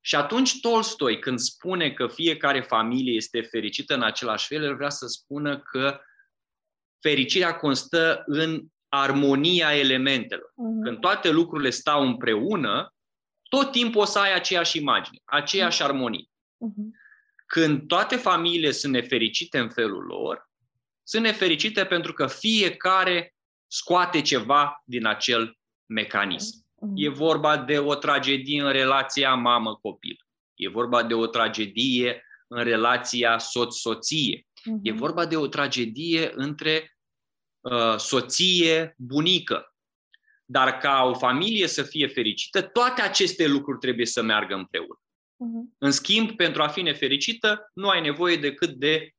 [0.00, 4.88] Și atunci Tolstoi, când spune că fiecare familie este fericită în același fel, el vrea
[4.88, 6.00] să spună că
[7.00, 10.50] fericirea constă în armonia elementelor.
[10.50, 10.82] Mm-hmm.
[10.84, 12.94] Când toate lucrurile stau împreună,
[13.48, 16.24] tot timpul o să ai aceeași imagine, aceeași armonie.
[16.24, 17.06] Uh-huh.
[17.46, 20.50] Când toate familiile sunt nefericite în felul lor,
[21.02, 23.34] sunt nefericite pentru că fiecare
[23.66, 26.64] scoate ceva din acel mecanism.
[26.64, 26.92] Uh-huh.
[26.94, 30.26] E vorba de o tragedie în relația mamă-copil.
[30.54, 34.40] E vorba de o tragedie în relația soț-soție.
[34.40, 34.80] Uh-huh.
[34.82, 36.98] E vorba de o tragedie între
[37.60, 39.74] uh, soție-bunică.
[40.50, 45.00] Dar ca o familie să fie fericită, toate aceste lucruri trebuie să meargă împreună.
[45.00, 45.78] Uh-huh.
[45.78, 49.10] În schimb, pentru a fi nefericită, nu ai nevoie decât de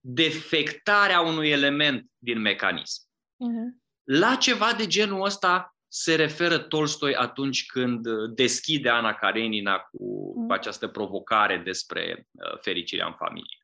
[0.00, 3.02] defectarea unui element din mecanism.
[3.02, 3.84] Uh-huh.
[4.04, 10.46] La ceva de genul ăsta se referă Tolstoi atunci când deschide Ana Karenina cu, uh-huh.
[10.46, 13.58] cu această provocare despre uh, fericirea în familie.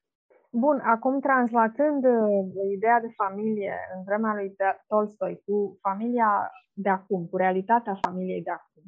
[0.51, 4.57] Bun, acum translatând uh, ideea de familie în vremea lui
[4.89, 8.83] Tolstoi cu familia de acum, cu realitatea familiei de acum,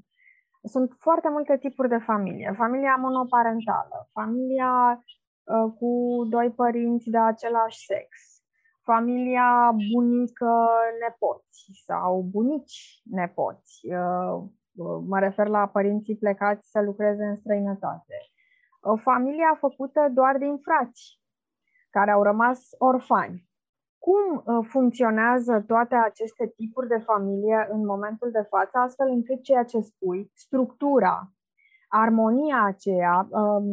[0.63, 2.55] sunt foarte multe tipuri de familie.
[2.57, 5.05] Familia monoparentală, familia
[5.45, 8.09] uh, cu doi părinți de același sex,
[8.83, 14.43] familia bunică-nepoți sau bunici-nepoți, uh,
[15.07, 18.15] mă refer la părinții plecați să lucreze în străinătate.
[18.81, 21.21] O familie făcută doar din frați,
[21.91, 23.49] care au rămas orfani.
[24.07, 29.65] Cum uh, funcționează toate aceste tipuri de familie în momentul de față, astfel încât ceea
[29.65, 31.33] ce spui, structura,
[31.89, 33.65] armonia aceea, um,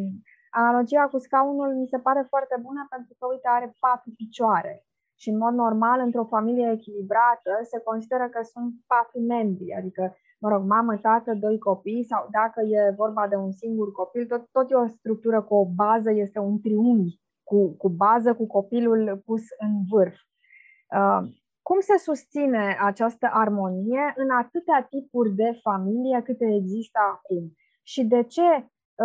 [0.50, 4.86] analogia cu scaunul mi se pare foarte bună pentru că, uite, are patru picioare
[5.20, 10.50] și, în mod normal, într-o familie echilibrată, se consideră că sunt patru membri, adică, mă
[10.50, 14.72] rog, mamă, tată, doi copii sau dacă e vorba de un singur copil, tot, tot
[14.72, 17.20] e o structură cu o bază, este un triunghi
[17.52, 20.18] cu, cu bază, cu copilul pus în vârf.
[20.98, 21.22] Uh,
[21.68, 27.44] cum se susține această armonie în atâtea tipuri de familie câte există acum?
[27.84, 28.50] Și de ce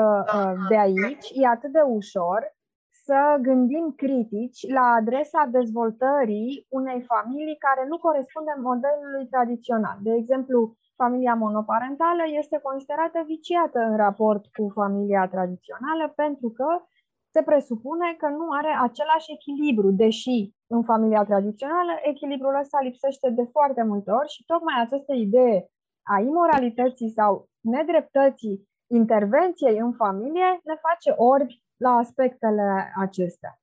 [0.01, 2.41] uh, uh, de aici e atât de ușor
[3.07, 9.97] să gândim critici la adresa dezvoltării unei familii care nu corespunde modelului tradițional.
[10.03, 16.69] De exemplu, familia monoparentală este considerată viciată în raport cu familia tradițională pentru că
[17.37, 23.45] se presupune că nu are același echilibru, deși în familia tradițională echilibrul ăsta lipsește de
[23.51, 25.71] foarte multe ori și tocmai această idee
[26.03, 33.61] a imoralității sau nedreptății intervenției în familie ne face orbi la aspectele acestea.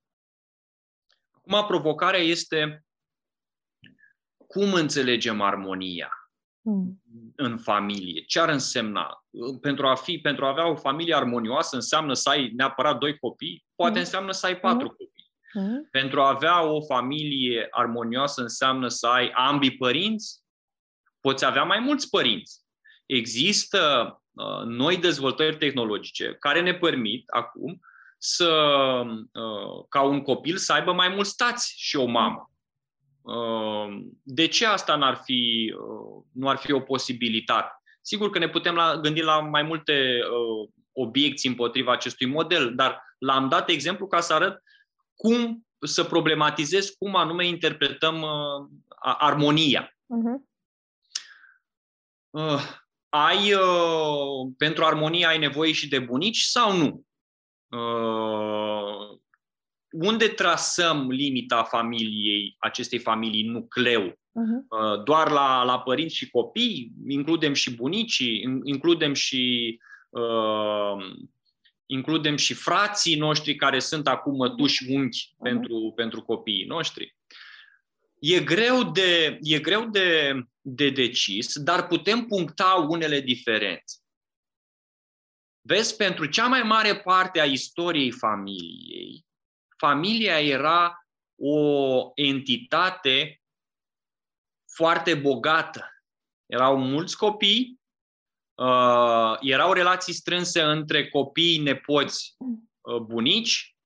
[1.30, 2.84] Acum, provocarea este
[4.46, 6.10] cum înțelegem armonia
[6.62, 7.02] hmm.
[7.36, 8.22] În familie.
[8.26, 9.24] Ce ar însemna?
[9.60, 13.64] Pentru a, fi, pentru a avea o familie armonioasă înseamnă să ai neapărat doi copii?
[13.74, 14.00] Poate hmm.
[14.00, 14.96] înseamnă să ai patru hmm.
[14.96, 15.32] copii.
[15.50, 15.88] Hmm.
[15.90, 20.42] Pentru a avea o familie armonioasă înseamnă să ai ambii părinți?
[21.20, 22.62] Poți avea mai mulți părinți.
[23.06, 27.80] Există uh, noi dezvoltări tehnologice care ne permit acum
[28.18, 28.52] să,
[29.32, 32.50] uh, ca un copil să aibă mai mulți tați și o mamă.
[33.24, 37.70] Uh, de ce asta n-ar fi, uh, nu ar fi o posibilitate?
[38.00, 40.20] Sigur că ne putem la, gândi la mai multe
[40.92, 44.62] obiecții împotriva acestui model, dar l-am dat exemplu ca să arăt
[45.14, 48.24] cum să problematizez cum anume interpretăm
[48.98, 49.88] armonia.
[49.88, 50.38] Uh-huh.
[53.08, 53.54] ai,
[54.56, 57.06] pentru armonie ai nevoie și de bunici sau nu?
[57.68, 59.18] Uh,
[59.94, 64.10] unde trasăm limita familiei, acestei familii nucleu?
[64.10, 65.04] Uh-huh.
[65.04, 66.92] Doar la, la părinți și copii?
[67.08, 68.60] Includem și bunicii?
[68.64, 69.78] Includem și
[70.10, 71.14] uh,
[71.86, 75.42] includem și frații noștri care sunt acum mătuși unchi uh-huh.
[75.42, 77.16] pentru, pentru copiii noștri.
[78.18, 83.98] E greu de, e greu de, de decis, dar putem puncta unele diferențe.
[85.60, 89.24] Vezi, pentru cea mai mare parte a istoriei familiei,
[89.76, 91.06] familia era
[91.36, 93.42] o entitate
[94.74, 95.88] foarte bogată.
[96.46, 97.80] Erau mulți copii,
[98.54, 103.76] uh, erau relații strânse între copii, nepoți, uh, bunici,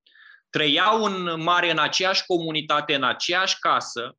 [0.49, 4.17] trăiau în mare în aceeași comunitate, în aceeași casă,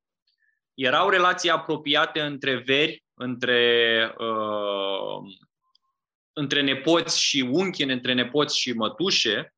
[0.75, 5.49] erau relații apropiate între veri, între uh,
[6.33, 9.55] între nepoți și unchi, între nepoți și mătușe,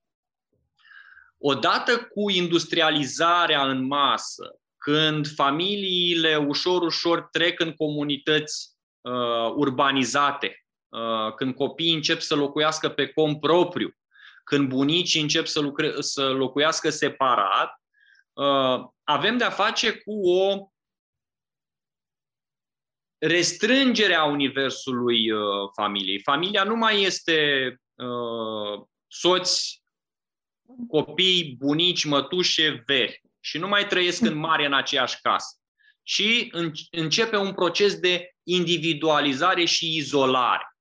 [1.43, 11.35] odată cu industrializarea în masă, când familiile ușor, ușor trec în comunități uh, urbanizate, uh,
[11.35, 13.97] când copiii încep să locuiască pe cont propriu,
[14.45, 17.83] când bunicii încep să, lucre- să locuiască separat,
[18.33, 20.67] uh, avem de-a face cu o
[23.19, 25.41] restrângerea universului uh,
[25.75, 26.21] familiei.
[26.21, 29.82] Familia nu mai este uh, soți,
[30.89, 35.57] copii, bunici, mătușe, veri și nu mai trăiesc în mare în aceeași casă.
[36.03, 36.53] Și
[36.91, 40.77] începe un proces de individualizare și izolare.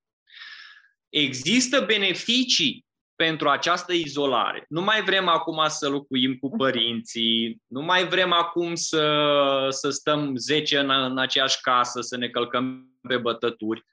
[1.10, 4.66] Există beneficii pentru această izolare.
[4.70, 10.36] Nu mai vrem acum să locuim cu părinții, nu mai vrem acum să, să stăm
[10.36, 13.86] 10 în, în aceeași casă, să ne călcăm pe bătături.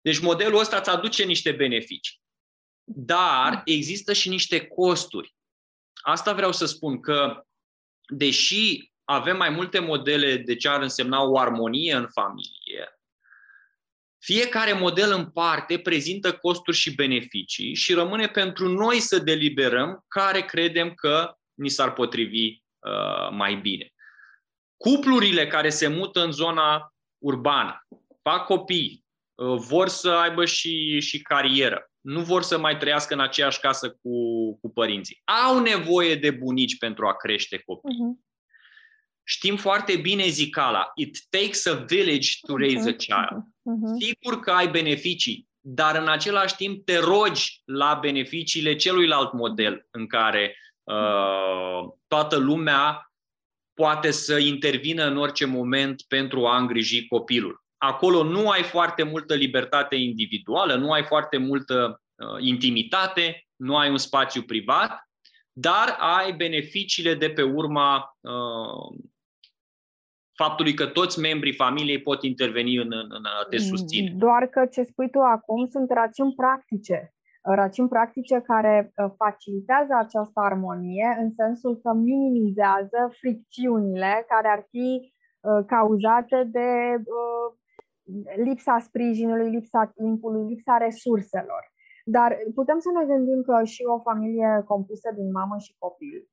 [0.00, 2.20] Deci modelul ăsta îți aduce niște beneficii.
[2.84, 5.34] Dar există și niște costuri.
[5.92, 7.46] Asta vreau să spun că,
[8.06, 12.98] deși avem mai multe modele de ce ar însemna o armonie în familie,
[14.24, 20.40] fiecare model în parte prezintă costuri și beneficii și rămâne pentru noi să deliberăm care
[20.40, 23.92] credem că ni s-ar potrivi uh, mai bine.
[24.76, 27.86] Cuplurile care se mută în zona urbană,
[28.22, 29.04] fac copii,
[29.34, 33.90] uh, vor să aibă și, și carieră, nu vor să mai trăiască în aceeași casă
[33.90, 35.22] cu, cu părinții.
[35.46, 37.94] Au nevoie de bunici pentru a crește copii.
[37.94, 38.24] Uh-huh.
[39.26, 40.90] Știm foarte bine zicala.
[40.94, 42.96] It takes a village to raise a mhm.
[42.96, 43.42] child.
[43.42, 44.06] Uh-huh.
[44.06, 50.06] Sigur că ai beneficii, dar în același timp te rogi la beneficiile celuilalt model în
[50.06, 53.12] care uh, toată lumea
[53.74, 57.63] poate să intervină în orice moment pentru a îngriji copilul.
[57.86, 63.90] Acolo nu ai foarte multă libertate individuală, nu ai foarte multă uh, intimitate, nu ai
[63.90, 65.08] un spațiu privat,
[65.52, 69.04] dar ai beneficiile de pe urma uh,
[70.34, 74.14] faptului că toți membrii familiei pot interveni în, în, în a te susține.
[74.16, 77.14] Doar că ce spui tu acum sunt rațiuni practice.
[77.42, 85.12] Rațiuni practice care uh, facilitează această armonie în sensul că minimizează fricțiunile care ar fi
[85.40, 87.62] uh, cauzate de uh,
[88.36, 91.72] lipsa sprijinului, lipsa timpului, lipsa resurselor.
[92.04, 96.28] Dar putem să ne gândim că și o familie compusă din mamă și copil,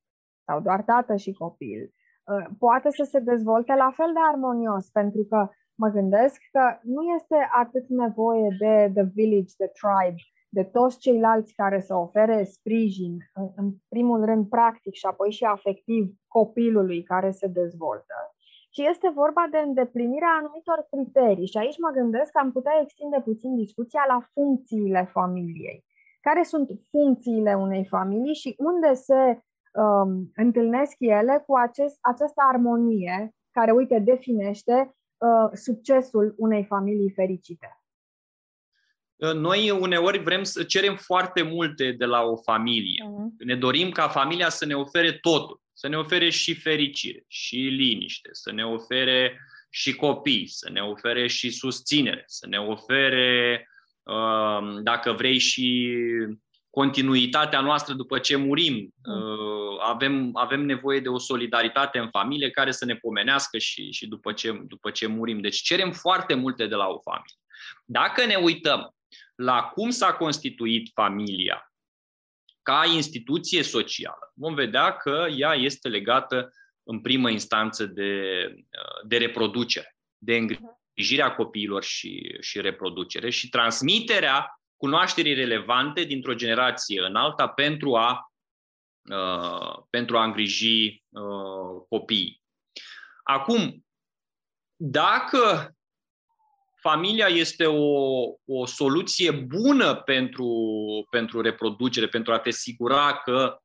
[0.46, 1.94] sau doar tată și copil,
[2.32, 7.02] Uh, poate să se dezvolte la fel de armonios, pentru că mă gândesc că nu
[7.16, 13.18] este atât nevoie de the village, the tribe, de toți ceilalți care să ofere sprijin,
[13.56, 18.36] în primul rând practic și apoi și afectiv copilului care se dezvoltă,
[18.74, 21.48] ci este vorba de îndeplinirea anumitor criterii.
[21.48, 25.86] Și aici mă gândesc că am putea extinde puțin discuția la funcțiile familiei.
[26.22, 29.42] Care sunt funcțiile unei familii și unde se
[29.74, 37.76] um, întâlnesc ele cu acest, această armonie care, uite, definește uh, succesul unei familii fericite.
[39.16, 43.06] Uh, noi uneori vrem să cerem foarte multe de la o familie.
[43.06, 43.46] Uh-huh.
[43.46, 48.30] Ne dorim ca familia să ne ofere totul, să ne ofere și fericire, și liniște,
[48.32, 53.68] să ne ofere și copii, să ne ofere și susținere, să ne ofere,
[54.04, 55.98] um, dacă vrei, și
[56.70, 58.94] continuitatea noastră după ce murim.
[59.06, 59.22] Mm.
[59.22, 64.08] Uh, avem, avem nevoie de o solidaritate în familie care să ne pomenească și, și
[64.08, 65.40] după, ce, după ce murim.
[65.40, 67.40] Deci cerem foarte multe de la o familie.
[67.86, 68.96] Dacă ne uităm
[69.36, 71.71] la cum s-a constituit familia
[72.62, 76.54] ca instituție socială, vom vedea că ea este legată
[76.84, 84.62] în primă instanță de, uh, de reproducere, de îngrijirea copiilor și, și reproducere și transmiterea
[84.78, 88.32] cunoașterii relevante dintr-o generație în alta pentru a,
[89.10, 92.42] uh, pentru a îngriji uh, copiii.
[93.24, 93.86] Acum,
[94.76, 95.76] dacă
[96.82, 100.48] familia este o, o soluție bună pentru,
[101.10, 103.62] pentru reproducere, pentru a te asigura că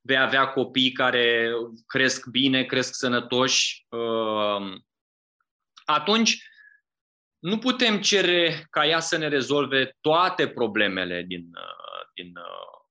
[0.00, 1.50] vei avea copii care
[1.86, 4.80] cresc bine, cresc sănătoși, uh,
[5.84, 6.48] atunci
[7.38, 12.86] nu putem cere ca ea să ne rezolve toate problemele din, uh, din, uh,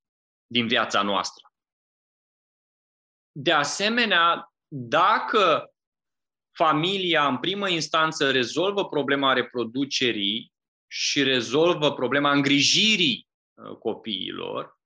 [0.45, 1.51] din viața noastră.
[3.31, 5.72] De asemenea, dacă
[6.53, 10.53] familia în primă instanță rezolvă problema reproducerii
[10.87, 14.81] și rezolvă problema îngrijirii uh, copiilor,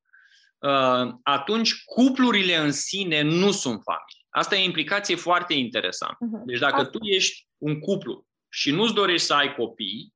[1.23, 4.25] atunci cuplurile în sine nu sunt familii.
[4.29, 6.17] Asta e o implicație foarte interesantă.
[6.19, 6.45] Mhm.
[6.45, 10.13] Deci dacă tu ești un cuplu și nu-ți dorești să ai copii,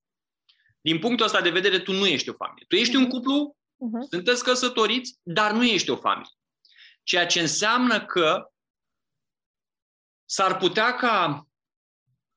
[0.81, 2.65] din punctul ăsta de vedere, tu nu ești o familie.
[2.67, 3.11] Tu ești un mhm.
[3.11, 4.09] cuplu, uh-huh.
[4.09, 6.35] sunteți căsătoriți, dar nu ești o familie.
[7.03, 8.51] Ceea ce înseamnă că
[10.31, 11.47] s-ar putea ca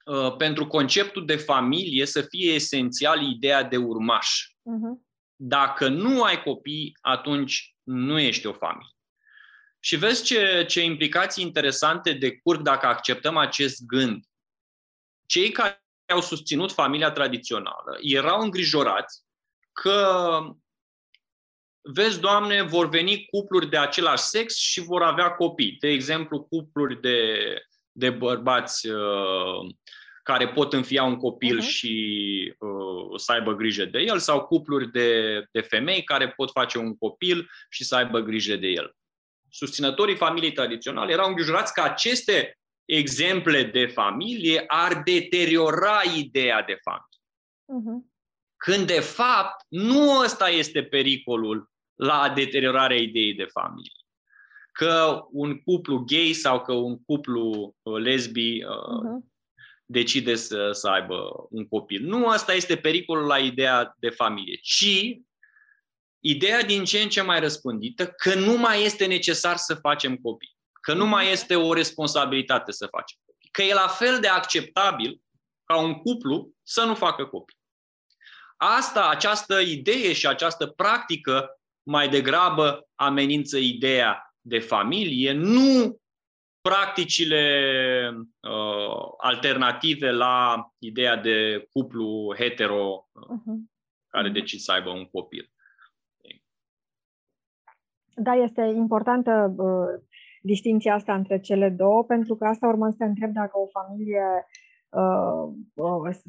[0.04, 4.46] uh, pentru conceptul de familie să fie esențial ideea de urmaș.
[4.46, 5.02] Uh-huh.
[5.36, 8.96] Dacă nu ai copii, atunci nu ești o familie.
[9.80, 14.24] Și vezi ce, ce implicații interesante decurg dacă acceptăm acest gând.
[15.26, 19.22] Cei care au susținut familia tradițională erau îngrijorați
[19.72, 20.38] că,
[21.80, 25.76] vezi, Doamne, vor veni cupluri de același sex și vor avea copii.
[25.80, 27.38] De exemplu, cupluri de,
[27.96, 29.74] de bărbați uh,
[30.22, 31.68] care pot înfia un copil uh-huh.
[31.68, 36.78] și uh, să aibă grijă de el, sau cupluri de, de femei care pot face
[36.78, 38.96] un copil și să aibă grijă de el.
[39.50, 47.20] Susținătorii familiei tradiționale erau îngrijorați că aceste exemple de familie ar deteriora ideea de familie.
[47.64, 48.12] Uh-huh.
[48.56, 54.03] Când, de fapt, nu ăsta este pericolul la deteriorarea ideii de familie.
[54.78, 59.32] Că un cuplu gay sau că un cuplu uh, lesbi uh-huh.
[59.84, 62.06] decide să, să aibă un copil.
[62.06, 65.18] Nu ăsta este pericolul la ideea de familie, ci
[66.18, 70.54] ideea din ce în ce mai răspândită că nu mai este necesar să facem copii
[70.84, 75.20] că nu mai este o responsabilitate să facem copii, că e la fel de acceptabil
[75.64, 77.58] ca un cuplu să nu facă copii.
[78.56, 85.98] Asta, această idee și această practică mai degrabă amenință ideea de familie, nu
[86.60, 87.42] practicile
[88.40, 93.56] uh, alternative la ideea de cuplu hetero uh-huh.
[94.08, 94.32] care mhm.
[94.32, 95.48] decid să aibă un copil.
[98.16, 100.02] Da, este importantă uh,
[100.42, 104.20] distinția asta între cele două, pentru că asta urmă să te întreb dacă o familie
[104.20, 104.63] uh, uh,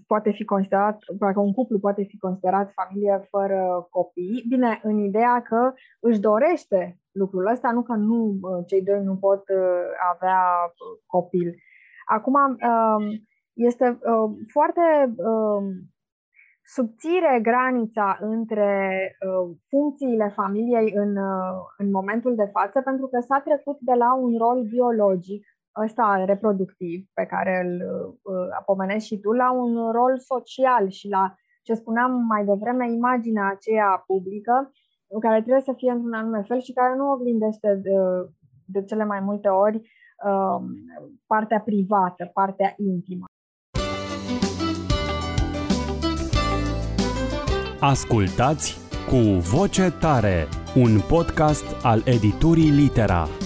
[0.07, 4.45] poate fi considerat, dacă un cuplu poate fi considerat familie fără copii.
[4.49, 9.15] Bine, în ideea că își dorește lucrul ăsta, nu că nu uh, cei doi nu
[9.15, 10.41] pot uh, avea
[11.05, 11.55] copil.
[12.05, 13.19] Acum, uh,
[13.53, 15.63] este uh, foarte uh,
[16.63, 18.71] subțire granița între
[19.19, 24.15] uh, funcțiile familiei în, uh, în momentul de față, pentru că s-a trecut de la
[24.15, 25.45] un rol biologic,
[25.83, 31.35] ăsta reproductiv, pe care îl uh, apomenezi și tu, la un rol social și la
[31.63, 34.71] ce spuneam mai devreme, imaginea aceea publică,
[35.19, 37.95] care trebuie să fie într-un anume fel și care nu oglindește de,
[38.65, 40.63] de cele mai multe ori uh,
[41.27, 43.25] partea privată, partea intimă.
[47.79, 48.77] Ascultați
[49.09, 49.17] cu
[49.55, 53.44] voce tare, un podcast al editurii Litera.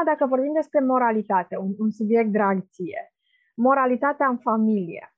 [0.00, 3.12] Acum, dacă vorbim despre moralitate, un, un subiect drag ție,
[3.54, 5.14] moralitatea în familie,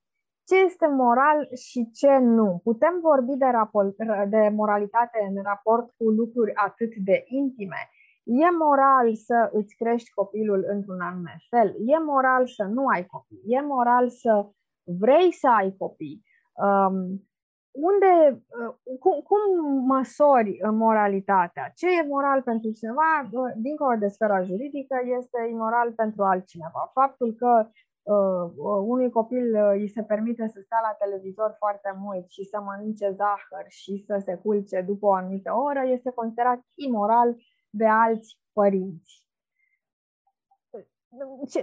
[0.47, 2.61] ce este moral și ce nu?
[2.65, 3.97] Putem vorbi de, raport,
[4.29, 7.89] de moralitate în raport cu lucruri atât de intime?
[8.25, 13.43] E moral să îți crești copilul într-un anume fel, e moral să nu ai copii,
[13.47, 14.47] e moral să
[14.85, 16.23] vrei să ai copii.
[16.53, 17.29] Um,
[17.73, 19.41] unde, uh, cum, cum
[19.87, 21.73] măsori moralitatea?
[21.75, 26.91] Ce e moral pentru cineva, uh, dincolo de sfera juridică, este imoral pentru altcineva.
[26.93, 27.69] Faptul că
[28.03, 28.53] uh,
[28.85, 33.11] unui copil uh, îi se permite să stea la televizor foarte mult și să mănânce
[33.11, 37.37] zahăr și să se culce după o anumită oră este considerat imoral
[37.71, 39.21] de alți părinți.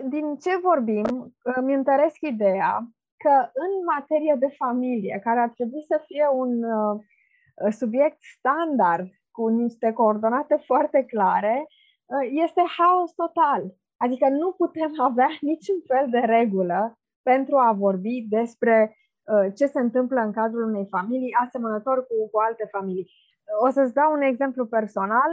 [0.09, 2.89] Din ce vorbim, îmi întăresc ideea
[3.23, 6.95] că în materie de familie, care ar trebui să fie un uh,
[7.69, 13.61] subiect standard cu niște coordonate foarte clare, uh, este haos total.
[13.97, 19.79] Adică nu putem avea niciun fel de regulă pentru a vorbi despre uh, ce se
[19.79, 23.11] întâmplă în cadrul unei familii asemănător cu, cu alte familii.
[23.65, 25.31] O să-ți dau un exemplu personal.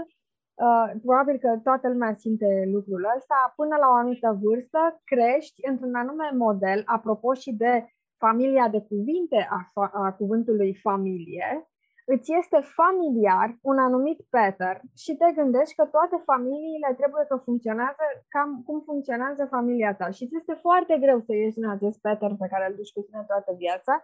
[0.65, 3.53] Uh, probabil că toată lumea simte lucrul ăsta.
[3.57, 7.87] Până la o anumită vârstă crești într-un anume model, apropo și de
[8.19, 11.69] familia de cuvinte a, fa- a cuvântului familie,
[12.13, 18.05] îți este familiar un anumit pattern și te gândești că toate familiile trebuie să funcționează
[18.29, 20.11] cam cum funcționează familia ta.
[20.11, 23.01] Și ți este foarte greu să ieși în acest pattern pe care îl duci cu
[23.01, 23.95] tine toată viața,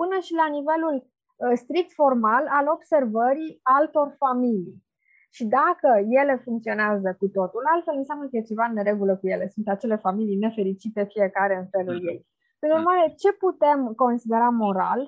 [0.00, 4.87] până și la nivelul uh, strict formal al observării altor familii.
[5.36, 9.46] Și dacă ele funcționează cu totul, altfel înseamnă că e ceva în neregulă cu ele.
[9.48, 12.12] Sunt acele familii nefericite, fiecare în felul mm-hmm.
[12.12, 12.26] ei.
[12.60, 15.00] Prin urmare, ce putem considera moral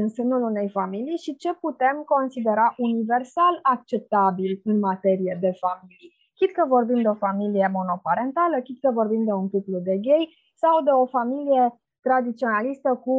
[0.00, 6.12] în sânul unei familii și ce putem considera universal acceptabil în materie de familie?
[6.38, 10.24] Chit că vorbim de o familie monoparentală, chit că vorbim de un cuplu de gay
[10.62, 11.62] sau de o familie
[12.00, 13.16] tradiționalistă cu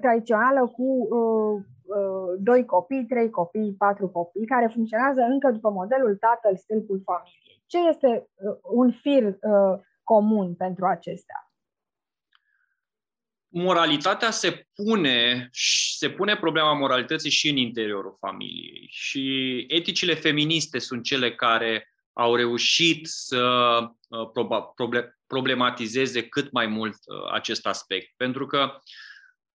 [0.00, 0.86] tradițională cu
[1.18, 1.62] uh, uh,
[2.38, 7.62] doi copii, trei copii, patru copii, care funcționează încă după modelul tatăl, stâlpul familiei.
[7.66, 11.50] Ce este uh, un fir uh, comun pentru acestea?
[13.50, 15.48] moralitatea se pune,
[15.92, 18.86] se pune problema moralității și în interiorul familiei.
[18.90, 23.78] Și eticile feministe sunt cele care au reușit să
[24.08, 28.12] uh, problematizeze cât mai mult uh, acest aspect.
[28.16, 28.78] Pentru că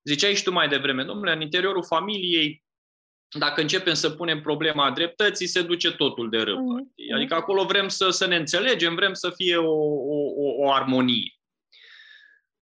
[0.08, 2.64] ziceai și tu mai devreme, domnule, în interiorul familiei,
[3.38, 6.62] dacă începem să punem problema dreptății, se duce totul de râpă.
[6.62, 7.16] Mm-hmm.
[7.16, 11.40] Adică acolo vrem să, să ne înțelegem, vrem să fie o, o, o armonie.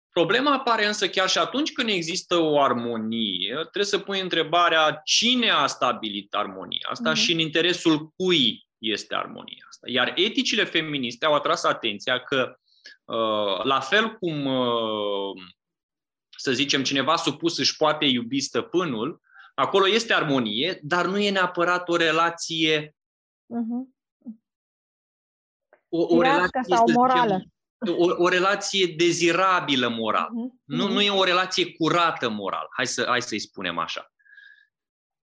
[0.10, 5.50] Problema apare însă chiar și atunci când există o armonie, trebuie să pui întrebarea cine
[5.50, 7.16] a stabilit armonia asta uh-huh.
[7.16, 9.88] și în interesul cui este armonia asta.
[9.90, 12.56] Iar eticile feministe au atras atenția că,
[13.06, 15.42] uh, la fel cum, uh,
[16.40, 19.22] să zicem, cineva supus își poate iubi stăpânul,
[19.54, 22.96] acolo este armonie, dar nu e neapărat o relație
[23.48, 23.82] uh-huh.
[25.90, 27.34] o, o relație sau morală.
[27.34, 30.28] Zicem, o, o relație dezirabilă moral.
[30.28, 30.64] Uh-huh.
[30.64, 32.68] Nu, nu e o relație curată moral.
[32.76, 34.14] Hai, să, hai să-i spunem așa.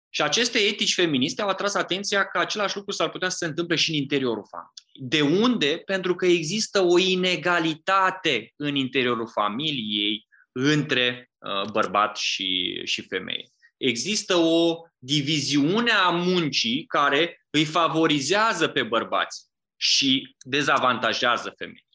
[0.09, 3.75] Și aceste etici feministe au atras atenția că același lucru s-ar putea să se întâmple
[3.75, 5.09] și în interiorul familiei.
[5.09, 5.81] De unde?
[5.85, 13.47] Pentru că există o inegalitate în interiorul familiei între uh, bărbat și, și femeie.
[13.77, 19.45] Există o diviziune a muncii care îi favorizează pe bărbați
[19.75, 21.85] și dezavantajează femei.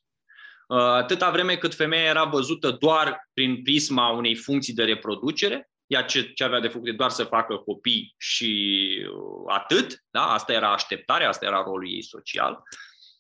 [0.69, 6.03] Uh, atâta vreme cât femeia era văzută doar prin prisma unei funcții de reproducere, ea
[6.03, 10.33] ce, ce avea de făcut e doar să facă copii și uh, atât, da?
[10.33, 12.63] asta era așteptarea, asta era rolul ei social.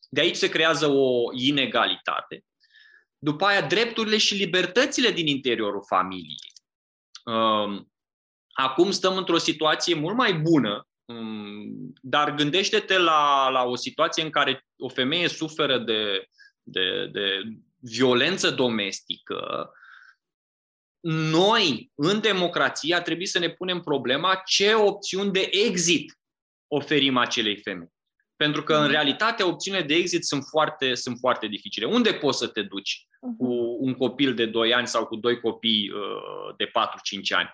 [0.08, 2.44] De aici se creează o inegalitate.
[3.18, 6.52] După aia, drepturile și libertățile din interiorul familiei.
[7.24, 7.92] Um,
[8.52, 14.30] acum stăm într-o situație mult mai bună, um, dar gândește-te la, la o situație în
[14.30, 16.28] care o femeie suferă de,
[16.62, 17.42] de, de
[17.80, 19.72] violență domestică,
[21.10, 26.18] noi, în democrație, ar trebui să ne punem problema ce opțiuni de exit
[26.66, 27.92] oferim acelei femei.
[28.38, 28.90] Pentru că, în mhm.
[28.90, 31.86] realitate, opțiunile de exit sunt foarte, sunt foarte dificile.
[31.86, 33.36] Unde poți să te duci mhm.
[33.36, 36.70] cu un copil de 2 ani sau cu doi copii uh, de 4-5
[37.28, 37.50] ani?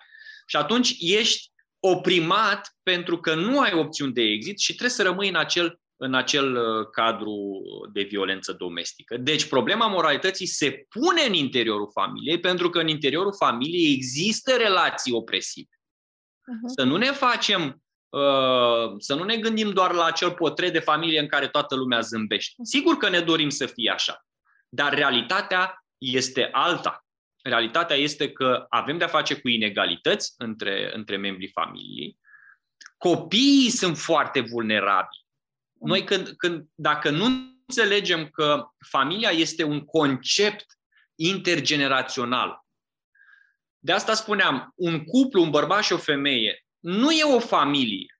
[0.47, 5.29] Și atunci ești oprimat pentru că nu ai opțiuni de exit și trebuie să rămâi
[5.29, 7.61] în acel în acel uh, cadru
[7.93, 9.17] de violență domestică.
[9.17, 15.13] Deci problema moralității se pune în interiorul familiei pentru că în interiorul familiei există relații
[15.13, 15.69] opresive.
[15.71, 16.73] Uh-huh.
[16.75, 17.73] Să nu ne facem, uh,
[18.97, 22.53] să nu ne gândim doar la acel potret de familie în care toată lumea zâmbește.
[22.53, 22.63] Uh-huh.
[22.63, 24.25] Sigur că ne dorim să fie așa,
[24.69, 27.05] dar realitatea este alta.
[27.43, 32.17] Realitatea este că avem de-a face cu inegalități între, între membrii familiei.
[32.97, 35.25] Copiii sunt foarte vulnerabili
[35.85, 40.65] noi când, când, dacă nu înțelegem că familia este un concept
[41.15, 42.63] intergenerațional,
[43.79, 48.19] de asta spuneam, un cuplu, un bărbat și o femeie, nu e o familie.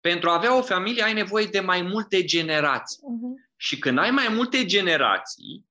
[0.00, 2.98] Pentru a avea o familie ai nevoie de mai multe generații.
[2.98, 3.54] Uh-huh.
[3.56, 5.66] Și când ai mai multe generații,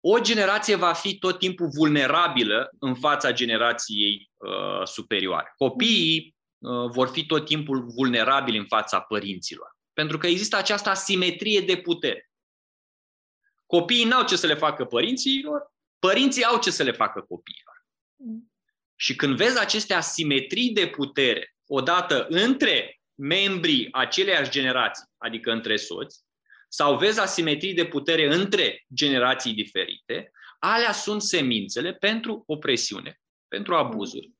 [0.00, 5.52] o generație va fi tot timpul vulnerabilă în fața generației uh, superioare.
[5.56, 9.76] Copiii uh, vor fi tot timpul vulnerabili în fața părinților.
[9.92, 12.30] Pentru că există această asimetrie de putere.
[13.66, 17.86] Copiii n-au ce să le facă părinților, părinții au ce să le facă copiilor.
[19.02, 19.08] Mm.
[19.08, 26.20] Și când vezi aceste asimetrii de putere, odată între membrii aceleiași generații, adică între soți,
[26.68, 34.30] sau vezi asimetrii de putere între generații diferite, alea sunt semințele pentru opresiune, pentru abuzuri.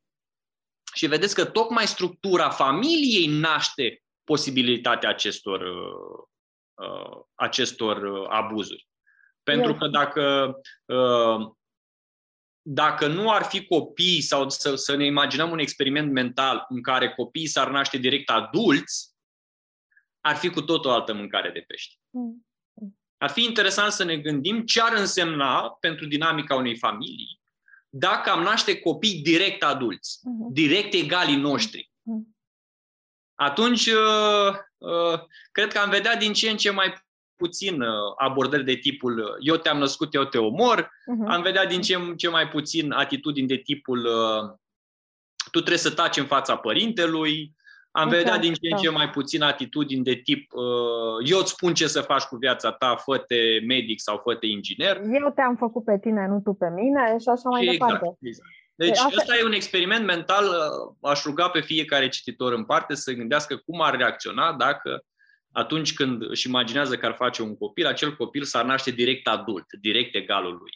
[0.94, 6.24] Și vedeți că tocmai structura familiei naște posibilitatea acestor, uh,
[6.86, 8.86] uh, acestor uh, abuzuri.
[9.42, 10.54] Pentru că dacă,
[12.62, 17.14] dacă nu ar fi copii sau să, să ne imaginăm un experiment mental în care
[17.14, 19.10] copiii s-ar naște direct adulți,
[20.20, 21.94] ar fi cu tot o altă mâncare de pește.
[22.10, 22.46] Mm.
[23.16, 27.40] Ar fi interesant să ne gândim ce ar însemna pentru dinamica unei familii
[27.94, 30.52] dacă am naște copii direct adulți, mm-hmm.
[30.52, 31.90] direct egalii noștri.
[31.90, 32.32] Mm-hmm
[33.42, 35.20] atunci uh, uh,
[35.52, 36.92] cred că am vedea din ce în ce mai
[37.42, 41.26] puțin uh, abordări de tipul eu te-am născut, eu te omor, uh-huh.
[41.26, 44.08] am vedea din ce în ce mai puțin atitudini de tipul
[45.50, 47.54] tu trebuie să taci în fața părintelui,
[47.90, 48.96] am exact, vedea din ce în ce da.
[48.96, 50.52] mai puțin atitudini de tip
[51.24, 54.96] eu îți spun ce să faci cu viața ta, fă-te medic sau fă-te inginer.
[54.96, 58.16] Eu te-am făcut pe tine, nu tu pe mine și așa mai și exact, departe.
[58.20, 58.48] Exact.
[58.74, 59.14] Deci Asta...
[59.16, 63.56] ăsta e un experiment mental, uh, aș ruga pe fiecare cititor în parte să gândească
[63.56, 65.04] cum ar reacționa dacă
[65.52, 69.66] atunci când își imaginează că ar face un copil, acel copil s-ar naște direct adult,
[69.80, 70.72] direct egalul lui.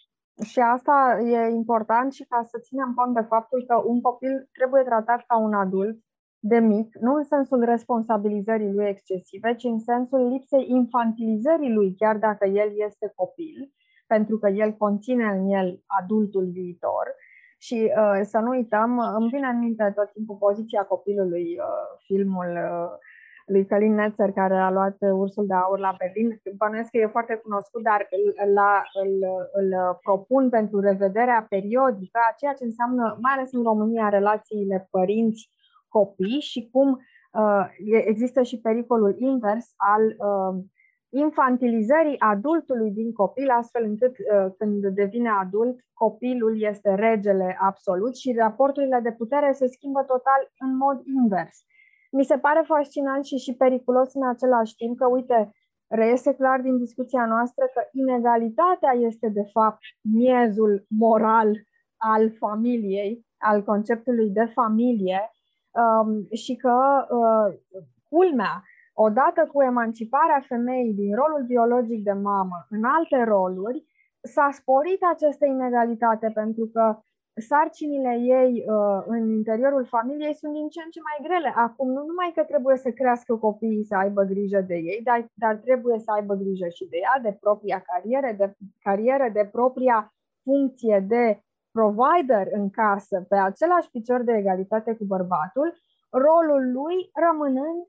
[0.50, 4.82] Și asta e important și ca să ținem cont de faptul că un copil trebuie
[4.82, 5.96] tratat ca un adult
[6.38, 12.16] de mic, nu în sensul responsabilizării lui excesive, ci în sensul lipsei infantilizării lui, chiar
[12.16, 13.72] dacă el este copil,
[14.06, 17.14] pentru că el conține în el adultul viitor
[17.58, 22.50] și uh, să nu uităm, îmi vine în minte tot timpul poziția copilului, uh, filmul
[22.50, 22.90] uh,
[23.46, 26.40] lui Călin Netzer, care a luat Ursul de Aur la Berlin.
[26.56, 29.12] Bănuiesc că e foarte cunoscut, dar îl, la, îl,
[29.52, 36.40] îl propun pentru revederea periodică a ceea ce înseamnă, mai ales în România, relațiile părinți-copii
[36.40, 37.66] și cum uh,
[38.06, 40.64] există și pericolul invers al uh,
[41.08, 48.32] infantilizării adultului din copil, astfel încât uh, când devine adult, copilul este regele absolut și
[48.38, 51.64] raporturile de putere se schimbă total în mod invers.
[52.12, 55.50] Mi se pare fascinant și și periculos în același timp că, uite,
[55.88, 61.50] reiese clar din discuția noastră că inegalitatea este, de fapt, miezul moral
[61.96, 65.30] al familiei, al conceptului de familie
[65.70, 67.58] um, și că, uh,
[68.08, 68.62] culmea,
[68.98, 73.84] Odată cu emanciparea femeii din rolul biologic de mamă în alte roluri,
[74.20, 76.98] s-a sporit această inegalitate pentru că
[77.40, 81.52] sarcinile ei uh, în interiorul familiei sunt din ce în ce mai grele.
[81.56, 85.54] Acum, nu numai că trebuie să crească copiii să aibă grijă de ei, dar, dar
[85.56, 91.04] trebuie să aibă grijă și de ea, de propria carieră, de carieră, de propria funcție
[91.08, 91.40] de
[91.72, 95.74] provider în casă, pe același picior de egalitate cu bărbatul,
[96.10, 97.80] rolul lui rămânând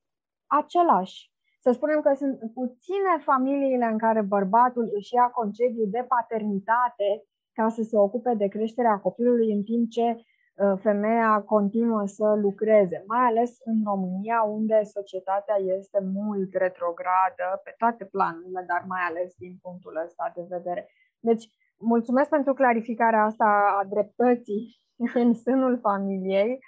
[0.45, 1.31] același.
[1.59, 7.09] Să spunem că sunt puține familiile în care bărbatul își ia concediu de paternitate
[7.57, 13.03] ca să se ocupe de creșterea copilului în timp ce uh, femeia continuă să lucreze,
[13.07, 19.33] mai ales în România, unde societatea este mult retrogradă pe toate planurile, dar mai ales
[19.37, 20.89] din punctul ăsta de vedere.
[21.19, 21.43] Deci,
[21.77, 24.79] mulțumesc pentru clarificarea asta a dreptății
[25.21, 26.59] în sânul familiei.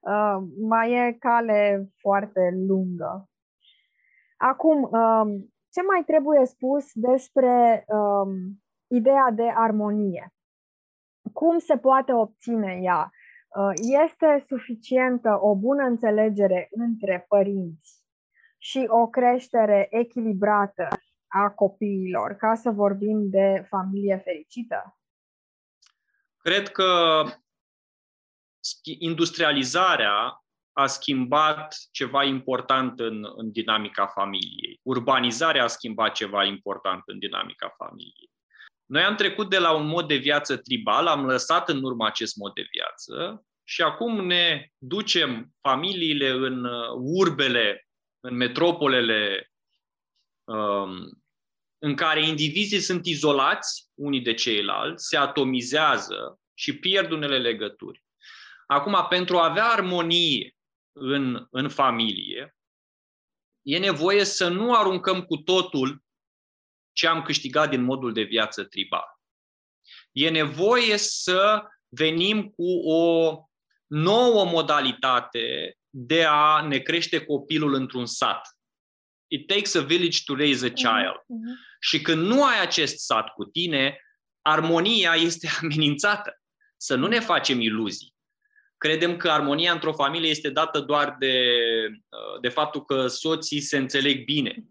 [0.00, 3.28] Uh, mai e cale foarte lungă.
[4.36, 5.28] Acum, um,
[5.72, 8.30] ce mai trebuie spus despre um,
[8.88, 10.32] ideea de armonie.
[11.32, 13.10] Cum se poate obține ea?
[13.48, 13.72] Uh,
[14.04, 18.02] este suficientă o bună înțelegere între părinți
[18.58, 20.88] și o creștere echilibrată
[21.26, 24.98] a copiilor ca să vorbim de familie fericită?
[26.36, 27.22] Cred că
[28.98, 34.80] industrializarea a schimbat ceva important în, în dinamica familiei.
[34.82, 38.30] Urbanizarea a schimbat ceva important în dinamica familiei.
[38.88, 42.36] Noi am trecut de la un mod de viață tribal, am lăsat în urmă acest
[42.36, 47.88] mod de viață și acum ne ducem familiile în uh, urbele,
[48.20, 49.50] în metropolele
[50.44, 51.22] um,
[51.78, 58.04] în care indivizii sunt izolați unii de ceilalți, se atomizează și pierd unele legături.
[58.66, 60.56] Acum, pentru a avea armonie
[60.92, 62.56] în, în familie,
[63.62, 66.02] e nevoie să nu aruncăm cu totul
[66.98, 69.04] ce am câștigat din modul de viață tribal.
[70.12, 73.34] E nevoie să venim cu o
[73.86, 78.40] nouă modalitate de a ne crește copilul într-un sat.
[79.26, 81.16] It takes a village to raise a child.
[81.16, 81.78] Uh-huh.
[81.80, 84.00] Și când nu ai acest sat cu tine,
[84.42, 86.40] armonia este amenințată.
[86.76, 88.14] Să nu ne facem iluzii.
[88.76, 91.54] Credem că armonia într-o familie este dată doar de,
[92.40, 94.64] de faptul că soții se înțeleg bine.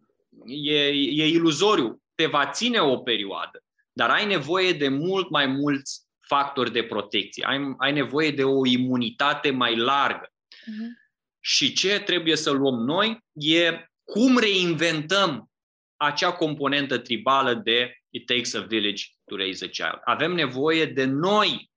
[0.46, 6.06] E, e iluzoriu te va ține o perioadă, dar ai nevoie de mult mai mulți
[6.20, 7.46] factori de protecție.
[7.46, 10.28] Ai, ai nevoie de o imunitate mai largă.
[10.28, 11.08] Uh-huh.
[11.40, 15.52] Și ce trebuie să luăm noi e cum reinventăm
[15.96, 20.02] acea componentă tribală de it takes a village to raise a child.
[20.04, 21.72] Avem nevoie de noi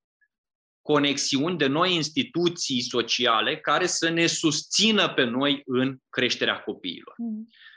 [0.83, 7.15] conexiuni, de noi instituții sociale care să ne susțină pe noi în creșterea copiilor.
[7.15, 7.69] Uh-huh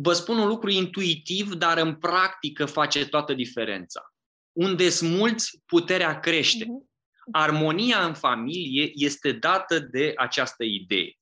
[0.00, 4.12] vă spun un lucru intuitiv, dar în practică face toată diferența.
[4.52, 6.64] Unde sunt mulți, puterea crește.
[6.64, 6.88] Mhm.
[7.32, 11.12] Armonia în familie este dată de această idee.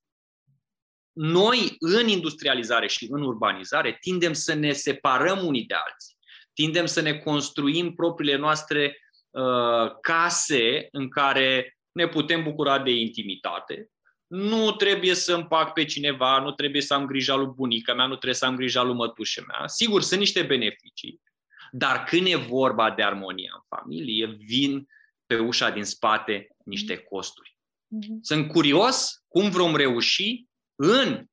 [1.13, 6.17] Noi, în industrializare și în urbanizare, tindem să ne separăm unii de alții.
[6.53, 8.99] Tindem să ne construim propriile noastre
[9.31, 13.91] uh, case în care ne putem bucura de intimitate,
[14.27, 18.15] nu trebuie să împac pe cineva, nu trebuie să am grija lui bunica mea, nu
[18.15, 19.67] trebuie să am grija lui mătușă mea.
[19.67, 21.21] Sigur, sunt niște beneficii,
[21.71, 24.89] dar când e vorba de armonia în familie, vin
[25.27, 27.05] pe ușa din spate niște mhm.
[27.05, 27.59] costuri.
[27.87, 28.19] Mhm.
[28.23, 31.25] Sunt curios cum vom reuși în,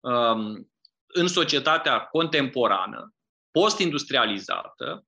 [0.00, 0.70] um,
[1.06, 3.14] în societatea contemporană,
[3.50, 5.06] post-industrializată,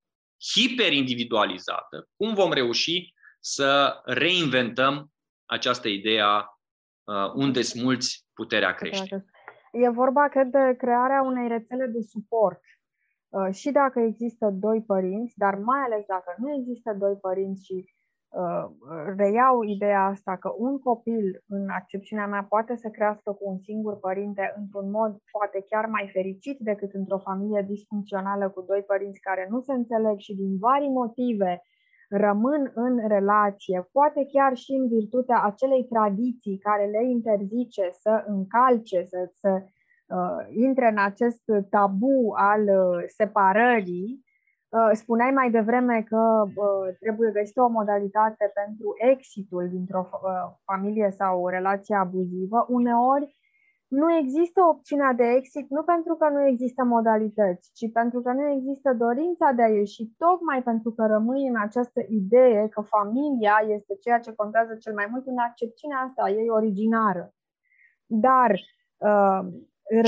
[0.53, 5.12] hiperindividualizată, cum vom reuși să reinventăm
[5.45, 6.53] această idee a uh,
[7.34, 9.24] unde sunt mulți, puterea crește.
[9.72, 12.61] E vorba, cred, de crearea unei rețele de suport.
[13.28, 17.76] Uh, și dacă există doi părinți, dar mai ales dacă nu există doi părinți și
[18.28, 18.64] uh,
[19.16, 23.98] reiau ideea asta că un copil, în accepțiunea mea, poate să crească cu un singur
[23.98, 29.46] părinte într-un mod poate chiar mai fericit decât într-o familie disfuncțională cu doi părinți care
[29.50, 31.62] nu se înțeleg și din vari motive
[32.09, 39.02] rămân în relație, poate chiar și în virtutea acelei tradiții care le interzice să încalce,
[39.02, 39.62] să, să
[40.07, 44.24] uh, intre în acest tabu al uh, separării,
[44.68, 51.11] uh, spuneai mai devreme că uh, trebuie găsită o modalitate pentru exitul dintr-o uh, familie
[51.11, 52.66] sau o relație abuzivă.
[52.68, 53.42] Uneori
[54.01, 58.45] nu există opțiunea de exit nu pentru că nu există modalități, ci pentru că nu
[58.57, 63.92] există dorința de a ieși, tocmai pentru că rămâi în această idee că familia este
[64.05, 67.24] ceea ce contează cel mai mult în accepțiunea asta ei originară.
[68.07, 68.51] Dar
[69.09, 69.42] uh,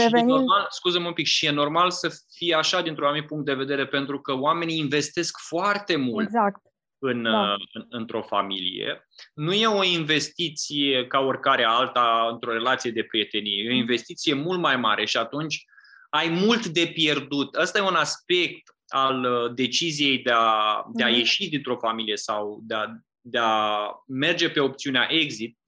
[0.03, 0.31] revenind...
[0.39, 3.87] normal, scuze-mă un pic, și e normal să fie așa dintr-un anumit punct de vedere,
[3.87, 6.61] pentru că oamenii investesc foarte mult exact.
[6.99, 7.53] În, da.
[7.53, 9.09] în, într-o familie.
[9.35, 14.61] Nu e o investiție ca oricare alta într-o relație de prietenie, e o investiție mult
[14.61, 15.65] mai mare și atunci
[16.11, 17.57] ai mult de pierdut.
[17.57, 21.17] Ăsta e un aspect al uh, deciziei de a, de a mhm.
[21.17, 22.85] ieși dintr-o familie sau de a,
[23.21, 25.59] de a merge pe opțiunea exit,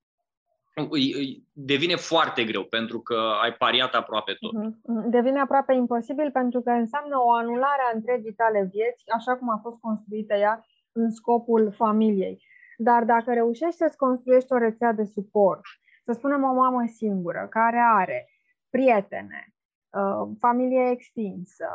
[1.52, 4.52] devine foarte greu pentru că ai pariat aproape tot.
[4.52, 5.10] Mhm.
[5.10, 9.60] Devine aproape imposibil pentru că înseamnă o anulare a întregii tale vieți, așa cum a
[9.62, 10.64] fost construită ea
[10.98, 12.42] în scopul familiei.
[12.76, 15.60] Dar dacă reușești să-ți construiești o rețea de suport,
[16.04, 18.28] să spunem o mamă singură care are
[18.70, 19.54] prietene,
[19.90, 21.68] uh, familie extinsă,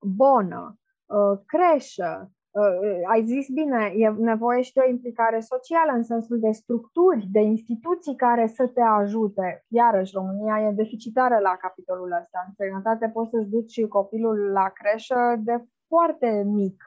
[0.00, 6.02] bonă, uh, creșă, uh, ai zis bine, e nevoie și de o implicare socială în
[6.02, 9.64] sensul de structuri, de instituții care să te ajute.
[9.68, 12.44] Iarăși, România e deficitară la capitolul ăsta.
[12.46, 16.84] În străinătate poți să-ți duci copilul la creșă de foarte mic.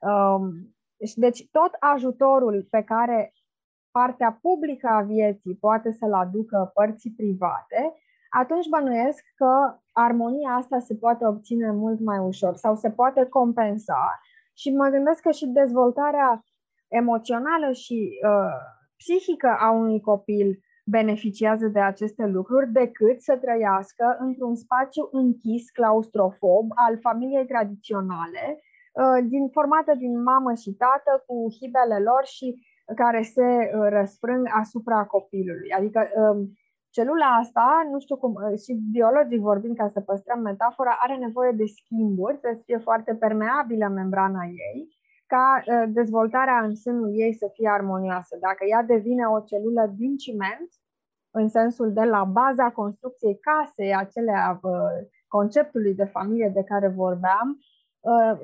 [0.00, 3.32] Um, deci, deci tot ajutorul pe care
[3.90, 7.94] partea publică a vieții poate să-l aducă părții private,
[8.28, 14.20] atunci bănuiesc că armonia asta se poate obține mult mai ușor sau se poate compensa.
[14.56, 16.44] Și mă gândesc că și dezvoltarea
[16.88, 18.54] emoțională și uh,
[18.96, 26.70] psihică a unui copil beneficiază de aceste lucruri decât să trăiască într-un spațiu închis, claustrofob,
[26.74, 28.73] al familiei tradiționale, Uh,
[29.24, 32.66] din, formată din mamă și tată cu hibele lor și
[32.96, 35.70] care se uh, răsfrâng asupra copilului.
[35.70, 36.52] Adică um,
[36.90, 41.52] celula asta, nu știu cum, uh, și biologic vorbind, ca să păstrăm metafora, are nevoie
[41.52, 47.68] de schimburi, să fie foarte permeabilă membrana ei, ca dezvoltarea în sânul ei să fie
[47.68, 48.36] armonioasă.
[48.40, 50.68] Dacă ea devine o celulă din ciment,
[51.30, 54.60] în sensul de la baza construcției casei, acelea
[55.28, 57.73] conceptului de familie de care vorbeam, Uh,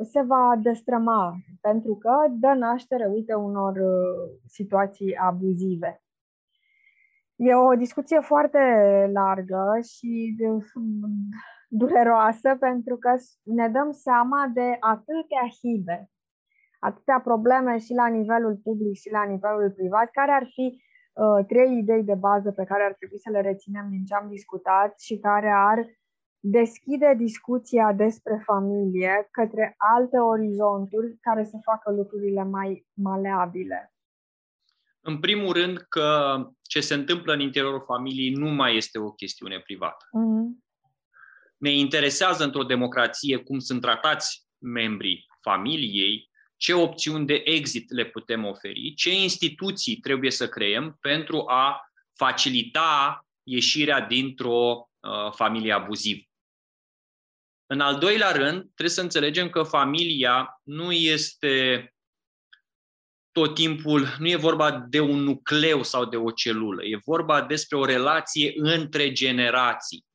[0.02, 6.02] se va destrăma pentru că dă naștere, uite, unor uh, situații abuzive.
[7.36, 8.58] E o discuție foarte
[9.12, 10.36] largă și
[11.68, 16.10] dureroasă pentru că ne dăm seama de atâtea hibe,
[16.78, 20.82] atâtea probleme și la nivelul public și la nivelul privat, care ar fi
[21.12, 24.28] uh, trei idei de bază pe care ar trebui să le reținem din ce am
[24.28, 25.86] discutat și care ar
[26.40, 33.94] deschide discuția despre familie către alte orizonturi care să facă lucrurile mai maleabile.
[35.00, 39.60] În primul rând că ce se întâmplă în interiorul familiei nu mai este o chestiune
[39.60, 40.04] privată.
[40.06, 40.68] Mm-hmm.
[41.56, 48.44] Ne interesează într-o democrație cum sunt tratați membrii familiei, ce opțiuni de exit le putem
[48.44, 56.29] oferi, ce instituții trebuie să creăm pentru a facilita ieșirea dintr-o uh, familie abuzivă.
[57.72, 61.84] În al doilea rând, trebuie să înțelegem că familia nu este
[63.30, 67.76] tot timpul, nu e vorba de un nucleu sau de o celulă, e vorba despre
[67.76, 70.06] o relație între generații.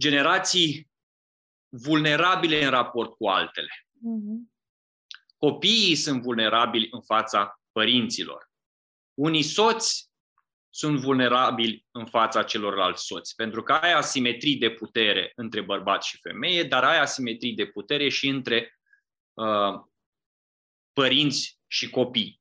[0.00, 0.90] Generații
[1.68, 3.72] vulnerabile în raport cu altele.
[3.96, 4.54] Mm-hmm.
[5.36, 8.50] Copiii sunt vulnerabili în fața părinților.
[9.14, 10.05] Unii soți
[10.76, 13.34] sunt vulnerabili în fața celorlalți soți.
[13.34, 18.08] Pentru că ai asimetrii de putere între bărbat și femeie, dar ai asimetrii de putere
[18.08, 18.78] și între
[19.34, 19.80] uh,
[20.92, 22.40] părinți și copii.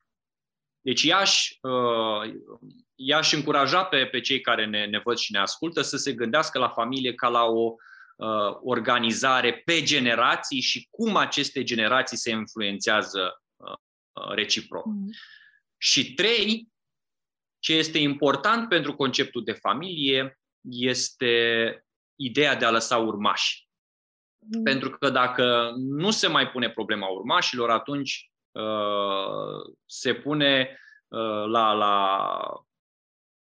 [0.82, 2.34] Deci i-aș, uh,
[2.96, 6.60] i-aș încuraja pe, pe cei care ne, ne văd și ne ascultă să se gândească
[6.60, 7.74] la familie ca la o
[8.16, 14.86] uh, organizare pe generații și cum aceste generații se influențează uh, reciproc.
[14.86, 15.10] Mm.
[15.78, 16.74] Și trei,
[17.66, 20.40] ce este important pentru conceptul de familie
[20.70, 21.86] este
[22.16, 23.68] ideea de a lăsa urmași.
[24.38, 24.64] Mm.
[24.64, 31.72] Pentru că dacă nu se mai pune problema urmașilor, atunci uh, se pune uh, la,
[31.72, 32.28] la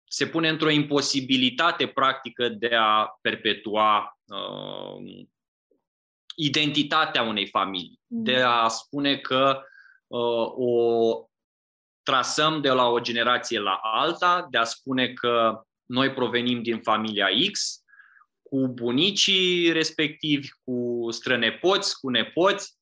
[0.05, 5.25] se pune într-o imposibilitate practică de a perpetua uh,
[6.37, 8.23] identitatea unei familii, mm.
[8.23, 9.63] de a spune că
[10.07, 11.31] uh, o
[12.07, 17.27] trasăm de la o generație la alta, de a spune că noi provenim din familia
[17.53, 17.81] X,
[18.43, 22.75] cu bunicii respectivi, cu strănepoți, cu nepoți.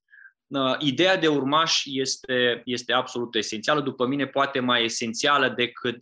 [0.46, 5.96] Uh, ideea de urmaș este, este absolut esențială, după mine poate mai esențială decât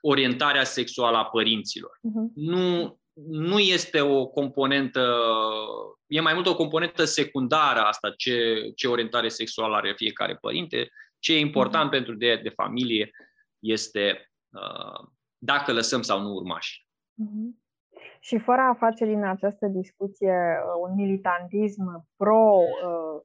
[0.00, 1.90] orientarea sexuală a părinților.
[1.96, 2.34] Uh-huh.
[2.34, 2.98] Nu,
[3.28, 5.16] nu este o componentă,
[6.06, 10.90] e mai mult o componentă secundară asta, ce, ce orientare sexuală are fiecare părinte,
[11.20, 11.96] ce e important mm-hmm.
[11.98, 13.10] pentru de, de familie
[13.58, 15.08] este uh,
[15.38, 16.86] dacă lăsăm sau nu urmași.
[17.22, 17.58] Mm-hmm.
[18.20, 23.20] Și fără a face din această discuție uh, un militantism pro uh,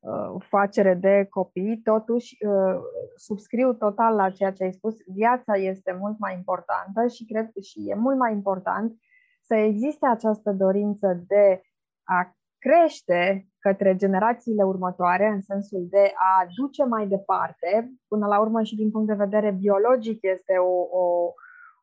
[0.00, 2.80] uh, facere de copii, totuși uh,
[3.16, 4.94] subscriu total la ceea ce ai spus.
[5.06, 8.96] Viața este mult mai importantă și cred că și e mult mai important
[9.40, 11.62] să existe această dorință de
[12.02, 18.62] a crește către generațiile următoare, în sensul de a duce mai departe, până la urmă
[18.62, 21.32] și din punct de vedere biologic este o, o,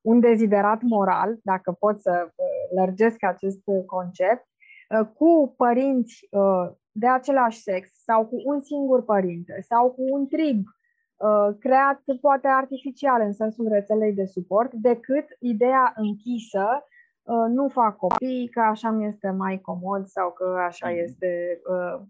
[0.01, 4.47] un deziderat moral, dacă pot să uh, lărgesc acest concept,
[4.89, 10.27] uh, cu părinți uh, de același sex sau cu un singur părinte sau cu un
[10.27, 10.63] trib
[11.59, 16.96] creat poate artificial în sensul rețelei de suport, decât ideea închisă Uh,
[17.27, 20.97] nu fac copii, că așa mi este mai comod sau că așa mhm.
[20.99, 22.01] este uh,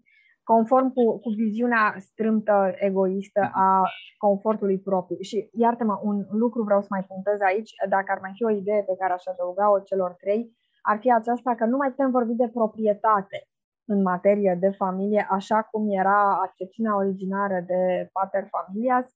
[0.42, 3.58] conform cu, cu viziunea strâmtă, egoistă mhm.
[3.58, 3.82] a
[4.18, 5.20] confortului propriu.
[5.20, 8.82] Și iartă-mă, un lucru vreau să mai punctez aici, dacă ar mai fi o idee
[8.82, 12.48] pe care aș adăuga-o celor trei, ar fi aceasta că nu mai putem vorbi de
[12.48, 13.38] proprietate
[13.84, 19.06] în materie de familie, așa cum era accepțiunea originară de pater familias,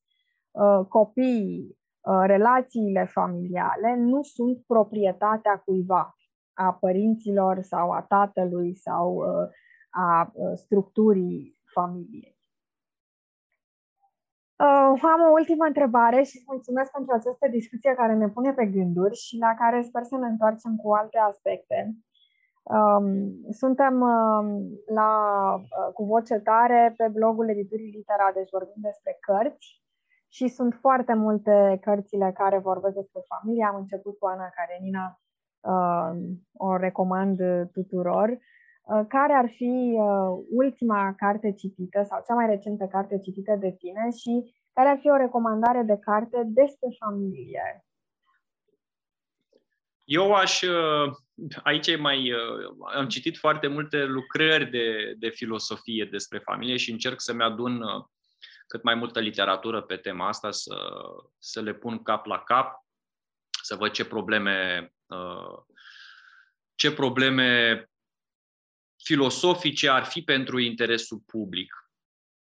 [0.50, 6.16] uh, copiii Uh, relațiile familiale nu sunt proprietatea cuiva,
[6.52, 9.48] a părinților sau a tatălui sau uh,
[9.90, 12.40] a uh, structurii familiei.
[15.02, 19.16] Am o ultimă întrebare și îți mulțumesc pentru această discuție care ne pune pe gânduri
[19.16, 21.96] și la care sper să ne întoarcem cu alte aspecte.
[22.62, 23.06] Um,
[23.50, 24.46] suntem um,
[24.86, 25.10] la,
[25.94, 29.81] cu voce tare pe blogul Editurii Litera, deci vorbim despre cărți
[30.32, 33.64] și sunt foarte multe cărțile care vorbesc despre familie.
[33.64, 35.20] Am început cu Ana Karenina,
[35.60, 36.12] uh,
[36.52, 37.38] o recomand
[37.72, 38.28] tuturor.
[38.28, 43.72] Uh, care ar fi uh, ultima carte citită sau cea mai recentă carte citită de
[43.78, 47.84] tine și care ar fi o recomandare de carte despre familie?
[50.04, 51.12] Eu aș, uh,
[51.62, 57.20] aici mai, uh, am citit foarte multe lucrări de, de filosofie despre familie și încerc
[57.20, 58.04] să-mi adun uh,
[58.66, 60.76] cât mai multă literatură pe tema asta, să,
[61.38, 62.86] să le pun cap la cap,
[63.62, 65.58] să văd ce probleme, uh,
[66.74, 67.84] ce probleme
[69.04, 71.74] filosofice ar fi pentru interesul public.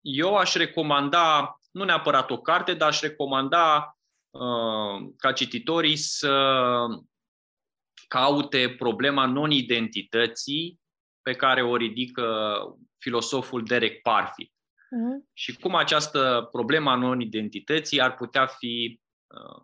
[0.01, 3.97] Eu aș recomanda, nu neapărat o carte, dar aș recomanda
[4.29, 6.85] uh, ca cititorii să
[8.07, 10.81] caute problema non-identității
[11.21, 12.57] pe care o ridică
[12.97, 14.52] filosoful Derek Parfit.
[14.93, 15.33] Uh-huh.
[15.33, 19.63] Și cum această problemă a non-identității ar putea fi uh,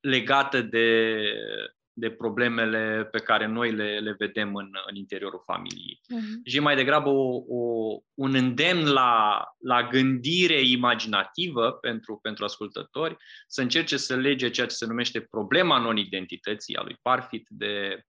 [0.00, 1.20] legată de,
[1.92, 6.00] de problemele pe care noi le, le vedem în, în interiorul familiei.
[6.00, 6.42] Uh-huh.
[6.44, 13.16] Și mai degrabă o, o, un îndemn la, la gândire imaginativă pentru, pentru ascultători,
[13.46, 18.04] să încerce să lege ceea ce se numește problema non-identității a lui Parfit de,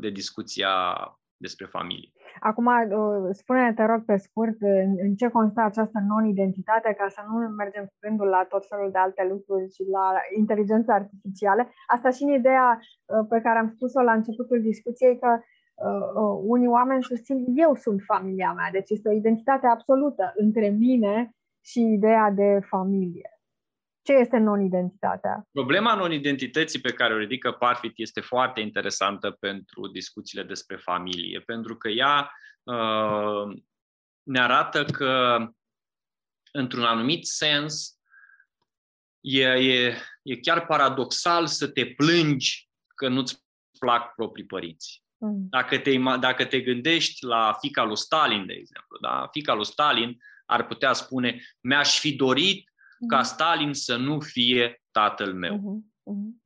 [0.00, 1.04] de discuția
[1.36, 2.12] despre familie.
[2.40, 4.56] Acum, uh, spune te rog, pe scurt,
[5.04, 8.98] în ce constă această non-identitate, ca să nu mergem cu gândul la tot felul de
[8.98, 10.06] alte lucruri și la
[10.36, 11.68] inteligența artificială.
[11.86, 16.66] Asta și în ideea uh, pe care am spus-o la începutul discuției, că uh, unii
[16.66, 21.30] oameni susțin eu sunt familia mea, deci este o identitate absolută între mine
[21.64, 23.39] și ideea de familie.
[24.10, 25.48] Ce este non-identitatea?
[25.52, 31.76] Problema non-identității pe care o ridică Parfit este foarte interesantă pentru discuțiile despre familie, pentru
[31.76, 32.32] că ea
[32.62, 33.56] uh,
[34.22, 35.38] ne arată că,
[36.52, 37.98] într-un anumit sens,
[39.20, 43.44] e, e, e chiar paradoxal să te plângi că nu-ți
[43.78, 45.04] plac proprii părinți.
[45.16, 45.46] Mm.
[45.50, 49.28] Dacă, te, dacă te gândești la fica lui Stalin, de exemplu, da?
[49.32, 52.69] fica lui Stalin ar putea spune, mi-aș fi dorit
[53.08, 53.26] ca mhm.
[53.26, 55.56] Stalin să nu fie tatăl meu.
[55.56, 55.90] Uh-huh.
[56.14, 56.38] Uh-huh.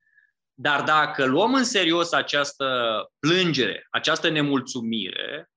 [0.55, 5.51] Dar dacă luăm în serios această plângere, această nemulțumire,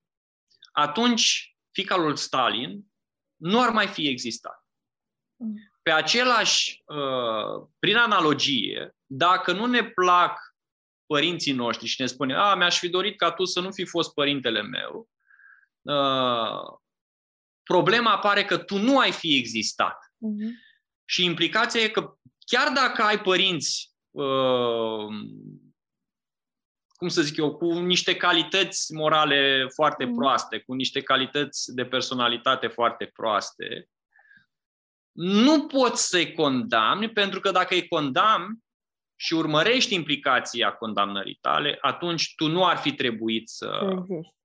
[0.71, 2.85] atunci fica lui Stalin
[3.35, 4.65] nu ar mai fi existat.
[4.65, 5.75] Uh-huh.
[5.81, 10.55] Pe același, uh, prin analogie, dacă nu ne plac
[11.05, 14.13] părinții noștri și ne spune, a, mi-aș fi dorit ca tu să nu fi fost
[14.13, 15.09] părintele meu,
[15.81, 16.77] uh,
[17.63, 19.97] problema apare că tu nu ai fi existat.
[20.05, 20.66] Uh-huh.
[21.09, 25.07] Și implicația e că chiar dacă ai părinți, uh,
[26.87, 30.15] cum să zic eu, cu niște calități morale foarte mm.
[30.15, 33.89] proaste, cu niște calități de personalitate foarte proaste,
[35.11, 38.57] nu poți să-i condamni, pentru că dacă îi condamni
[39.15, 43.79] și urmărești implicația condamnării tale, atunci tu nu ar fi trebuit să,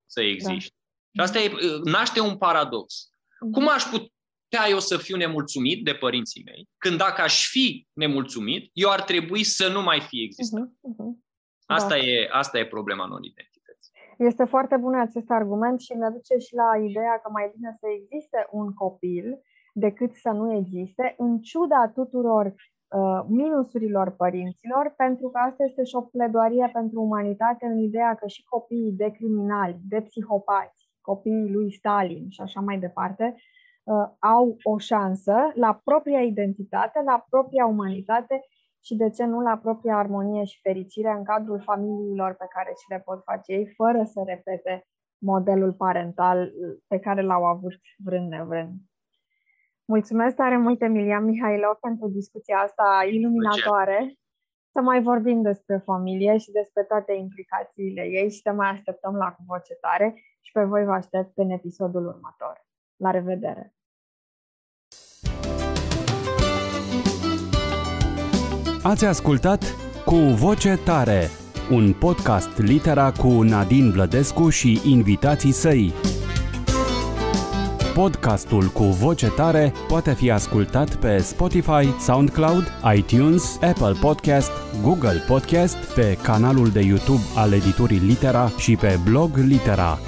[0.06, 0.74] să existi.
[1.10, 1.24] Da.
[1.24, 1.52] Și asta e,
[1.84, 3.10] naște un paradox.
[3.40, 3.50] Mm.
[3.50, 4.12] Cum aș putea
[4.52, 9.02] putea eu să fiu nemulțumit de părinții mei, când dacă aș fi nemulțumit, eu ar
[9.02, 10.66] trebui să nu mai fi existat.
[10.68, 11.12] Uh-huh, uh-huh.
[11.66, 11.96] Asta, da.
[11.96, 13.92] e, asta e problema non-identității.
[14.18, 17.86] Este foarte bun acest argument și ne duce și la ideea că mai bine să
[17.98, 19.26] existe un copil
[19.72, 25.94] decât să nu existe, în ciuda tuturor uh, minusurilor părinților, pentru că asta este și
[25.94, 31.72] o pledoarie pentru umanitate în ideea că și copiii de criminali, de psihopați, copiii lui
[31.72, 33.42] Stalin și așa mai departe, uh,
[34.18, 38.40] au o șansă la propria identitate, la propria umanitate
[38.84, 42.84] și de ce nu la propria armonie și fericire în cadrul familiilor pe care și
[42.88, 44.86] le pot face ei, fără să repete
[45.18, 46.52] modelul parental
[46.86, 47.72] pe care l-au avut
[48.04, 48.72] vrând nevrând.
[49.84, 54.14] Mulțumesc tare mult, Emilian Mihailov, pentru discuția asta iluminatoare.
[54.72, 59.32] Să mai vorbim despre familie și despre toate implicațiile ei și te mai așteptăm la
[59.32, 62.64] cu voce tare și pe voi vă aștept în episodul următor.
[63.02, 63.74] La revedere!
[68.82, 69.64] Ați ascultat
[70.04, 71.28] Cu Voce Tare,
[71.70, 75.92] un podcast litera cu Nadine Vlădescu și invitații săi.
[77.94, 82.64] Podcastul cu voce tare poate fi ascultat pe Spotify, SoundCloud,
[82.96, 84.50] iTunes, Apple Podcast,
[84.82, 89.98] Google Podcast, pe canalul de YouTube al editurii Litera și pe blog Litera.